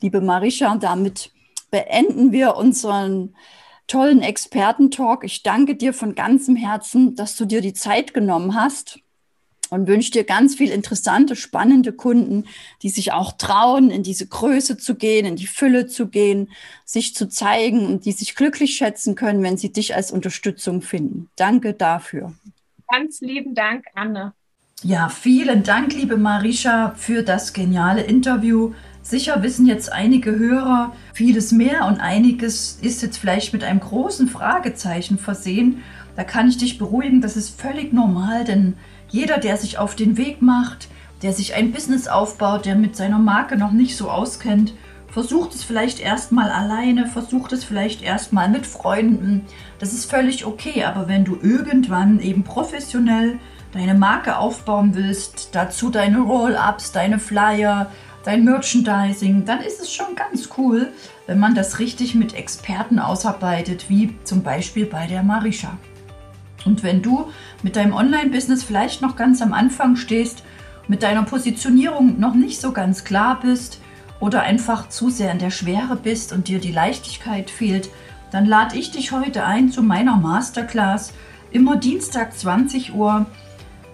Liebe 0.00 0.22
Marisha, 0.22 0.74
damit 0.76 1.30
beenden 1.70 2.32
wir 2.32 2.56
unseren 2.56 3.36
tollen 3.86 4.22
Expertentalk. 4.22 5.24
Ich 5.24 5.42
danke 5.42 5.74
dir 5.74 5.92
von 5.92 6.14
ganzem 6.14 6.56
Herzen, 6.56 7.14
dass 7.16 7.36
du 7.36 7.44
dir 7.44 7.60
die 7.60 7.74
Zeit 7.74 8.14
genommen 8.14 8.54
hast 8.54 8.98
und 9.70 9.86
wünsche 9.86 10.10
dir 10.10 10.24
ganz 10.24 10.54
viel 10.54 10.70
interessante, 10.70 11.36
spannende 11.36 11.92
Kunden, 11.92 12.44
die 12.82 12.90
sich 12.90 13.12
auch 13.12 13.32
trauen, 13.32 13.90
in 13.90 14.02
diese 14.02 14.26
Größe 14.26 14.76
zu 14.76 14.94
gehen, 14.94 15.26
in 15.26 15.36
die 15.36 15.46
Fülle 15.46 15.86
zu 15.86 16.08
gehen, 16.08 16.50
sich 16.84 17.14
zu 17.14 17.28
zeigen 17.28 17.86
und 17.86 18.04
die 18.04 18.12
sich 18.12 18.34
glücklich 18.34 18.76
schätzen 18.76 19.14
können, 19.14 19.42
wenn 19.42 19.56
sie 19.56 19.72
dich 19.72 19.94
als 19.94 20.10
Unterstützung 20.10 20.82
finden. 20.82 21.28
Danke 21.36 21.74
dafür. 21.74 22.32
Ganz 22.90 23.20
lieben 23.20 23.54
Dank, 23.54 23.84
Anne. 23.94 24.32
Ja, 24.82 25.08
vielen 25.08 25.64
Dank, 25.64 25.92
liebe 25.92 26.16
Marisha, 26.16 26.94
für 26.96 27.22
das 27.22 27.52
geniale 27.52 28.02
Interview. 28.02 28.74
Sicher 29.02 29.42
wissen 29.42 29.66
jetzt 29.66 29.90
einige 29.90 30.38
Hörer 30.38 30.94
vieles 31.12 31.50
mehr 31.50 31.86
und 31.86 31.98
einiges 31.98 32.78
ist 32.80 33.02
jetzt 33.02 33.18
vielleicht 33.18 33.52
mit 33.52 33.64
einem 33.64 33.80
großen 33.80 34.28
Fragezeichen 34.28 35.18
versehen. 35.18 35.82
Da 36.14 36.24
kann 36.24 36.48
ich 36.48 36.58
dich 36.58 36.78
beruhigen, 36.78 37.20
das 37.20 37.36
ist 37.36 37.60
völlig 37.60 37.92
normal, 37.92 38.44
denn 38.44 38.74
jeder, 39.08 39.38
der 39.38 39.56
sich 39.56 39.78
auf 39.78 39.96
den 39.96 40.16
Weg 40.16 40.42
macht, 40.42 40.88
der 41.22 41.32
sich 41.32 41.54
ein 41.54 41.72
Business 41.72 42.08
aufbaut, 42.08 42.66
der 42.66 42.76
mit 42.76 42.96
seiner 42.96 43.18
Marke 43.18 43.56
noch 43.56 43.72
nicht 43.72 43.96
so 43.96 44.10
auskennt, 44.10 44.74
versucht 45.10 45.54
es 45.54 45.64
vielleicht 45.64 46.00
erstmal 46.00 46.50
alleine, 46.50 47.06
versucht 47.06 47.52
es 47.52 47.64
vielleicht 47.64 48.02
erstmal 48.02 48.48
mit 48.48 48.66
Freunden. 48.66 49.46
Das 49.78 49.92
ist 49.92 50.10
völlig 50.10 50.46
okay, 50.46 50.84
aber 50.84 51.08
wenn 51.08 51.24
du 51.24 51.38
irgendwann 51.42 52.20
eben 52.20 52.44
professionell 52.44 53.38
deine 53.72 53.94
Marke 53.94 54.38
aufbauen 54.38 54.94
willst, 54.94 55.54
dazu 55.54 55.90
deine 55.90 56.20
Roll-ups, 56.20 56.92
deine 56.92 57.18
Flyer, 57.18 57.90
dein 58.24 58.44
Merchandising, 58.44 59.44
dann 59.44 59.60
ist 59.60 59.80
es 59.80 59.92
schon 59.92 60.14
ganz 60.14 60.50
cool, 60.56 60.92
wenn 61.26 61.38
man 61.38 61.54
das 61.54 61.78
richtig 61.78 62.14
mit 62.14 62.34
Experten 62.34 62.98
ausarbeitet, 62.98 63.86
wie 63.88 64.14
zum 64.24 64.42
Beispiel 64.42 64.86
bei 64.86 65.06
der 65.06 65.22
Marisha. 65.22 65.78
Und 66.68 66.82
wenn 66.82 67.00
du 67.00 67.30
mit 67.62 67.76
deinem 67.76 67.94
Online-Business 67.94 68.62
vielleicht 68.62 69.00
noch 69.00 69.16
ganz 69.16 69.40
am 69.40 69.54
Anfang 69.54 69.96
stehst, 69.96 70.42
mit 70.86 71.02
deiner 71.02 71.22
Positionierung 71.22 72.20
noch 72.20 72.34
nicht 72.34 72.60
so 72.60 72.72
ganz 72.72 73.04
klar 73.04 73.40
bist 73.40 73.80
oder 74.20 74.42
einfach 74.42 74.90
zu 74.90 75.08
sehr 75.08 75.32
in 75.32 75.38
der 75.38 75.50
Schwere 75.50 75.96
bist 75.96 76.30
und 76.30 76.46
dir 76.46 76.58
die 76.58 76.72
Leichtigkeit 76.72 77.48
fehlt, 77.48 77.88
dann 78.32 78.44
lade 78.44 78.76
ich 78.76 78.90
dich 78.90 79.12
heute 79.12 79.46
ein 79.46 79.70
zu 79.70 79.82
meiner 79.82 80.16
Masterclass. 80.16 81.14
Immer 81.50 81.76
Dienstag 81.76 82.36
20 82.36 82.94
Uhr 82.94 83.24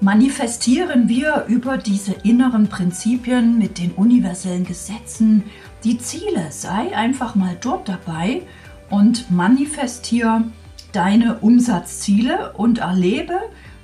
manifestieren 0.00 1.08
wir 1.08 1.44
über 1.46 1.78
diese 1.78 2.12
inneren 2.24 2.68
Prinzipien 2.68 3.56
mit 3.56 3.78
den 3.78 3.92
universellen 3.92 4.64
Gesetzen 4.64 5.44
die 5.84 5.98
Ziele. 5.98 6.46
Sei 6.50 6.96
einfach 6.96 7.36
mal 7.36 7.56
dort 7.60 7.88
dabei 7.88 8.42
und 8.90 9.30
manifestiere 9.30 10.42
deine 10.94 11.38
Umsatzziele 11.38 12.52
und 12.52 12.78
erlebe, 12.78 13.34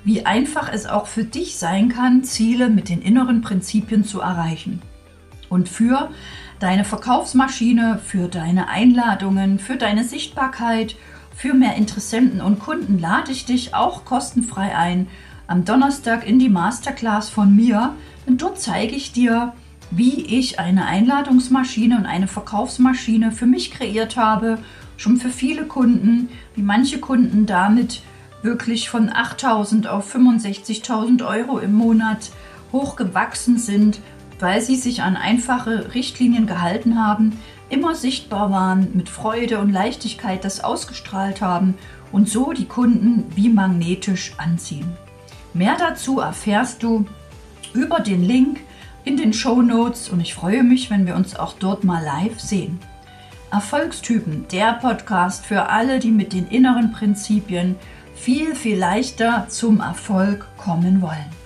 wie 0.03 0.25
einfach 0.25 0.71
es 0.71 0.85
auch 0.85 1.07
für 1.07 1.23
dich 1.23 1.57
sein 1.57 1.89
kann, 1.89 2.23
Ziele 2.23 2.69
mit 2.69 2.89
den 2.89 3.01
inneren 3.01 3.41
Prinzipien 3.41 4.03
zu 4.03 4.21
erreichen. 4.21 4.81
Und 5.49 5.69
für 5.69 6.09
deine 6.59 6.85
Verkaufsmaschine, 6.85 7.99
für 8.03 8.27
deine 8.27 8.69
Einladungen, 8.69 9.59
für 9.59 9.75
deine 9.75 10.03
Sichtbarkeit, 10.03 10.95
für 11.35 11.53
mehr 11.53 11.75
Interessenten 11.75 12.41
und 12.41 12.59
Kunden 12.59 12.99
lade 12.99 13.31
ich 13.31 13.45
dich 13.45 13.75
auch 13.75 14.05
kostenfrei 14.05 14.75
ein 14.75 15.07
am 15.47 15.65
Donnerstag 15.65 16.25
in 16.25 16.39
die 16.39 16.49
Masterclass 16.49 17.29
von 17.29 17.55
mir. 17.55 17.95
Denn 18.25 18.37
dort 18.37 18.61
zeige 18.61 18.95
ich 18.95 19.11
dir, 19.11 19.53
wie 19.89 20.21
ich 20.21 20.59
eine 20.59 20.85
Einladungsmaschine 20.85 21.97
und 21.97 22.05
eine 22.05 22.27
Verkaufsmaschine 22.27 23.31
für 23.31 23.45
mich 23.45 23.71
kreiert 23.71 24.15
habe, 24.15 24.59
schon 25.01 25.17
für 25.17 25.29
viele 25.29 25.65
Kunden, 25.65 26.29
wie 26.55 26.61
manche 26.61 26.99
Kunden 26.99 27.47
damit 27.47 28.03
wirklich 28.43 28.89
von 28.89 29.09
8.000 29.09 29.87
auf 29.87 30.15
65.000 30.15 31.27
Euro 31.27 31.57
im 31.57 31.73
Monat 31.73 32.31
hochgewachsen 32.71 33.57
sind, 33.57 33.99
weil 34.39 34.61
sie 34.61 34.75
sich 34.75 35.01
an 35.01 35.15
einfache 35.17 35.93
Richtlinien 35.95 36.45
gehalten 36.45 37.03
haben, 37.03 37.39
immer 37.69 37.95
sichtbar 37.95 38.51
waren, 38.51 38.89
mit 38.93 39.09
Freude 39.09 39.59
und 39.59 39.71
Leichtigkeit 39.71 40.45
das 40.45 40.63
ausgestrahlt 40.63 41.41
haben 41.41 41.75
und 42.11 42.29
so 42.29 42.53
die 42.53 42.65
Kunden 42.65 43.25
wie 43.35 43.49
magnetisch 43.49 44.33
anziehen. 44.37 44.91
Mehr 45.53 45.77
dazu 45.79 46.19
erfährst 46.19 46.83
du 46.83 47.05
über 47.73 47.99
den 47.99 48.23
Link 48.23 48.59
in 49.03 49.17
den 49.17 49.33
Show 49.33 49.61
Notes 49.63 50.09
und 50.09 50.19
ich 50.19 50.35
freue 50.35 50.63
mich, 50.63 50.91
wenn 50.91 51.07
wir 51.07 51.15
uns 51.15 51.35
auch 51.35 51.53
dort 51.53 51.83
mal 51.83 52.03
live 52.03 52.39
sehen. 52.39 52.79
Erfolgstypen, 53.51 54.45
der 54.51 54.73
Podcast 54.73 55.45
für 55.45 55.67
alle, 55.67 55.99
die 55.99 56.11
mit 56.11 56.33
den 56.33 56.47
inneren 56.47 56.91
Prinzipien 56.91 57.75
viel, 58.15 58.55
viel 58.55 58.77
leichter 58.77 59.45
zum 59.49 59.81
Erfolg 59.81 60.47
kommen 60.57 61.01
wollen. 61.01 61.40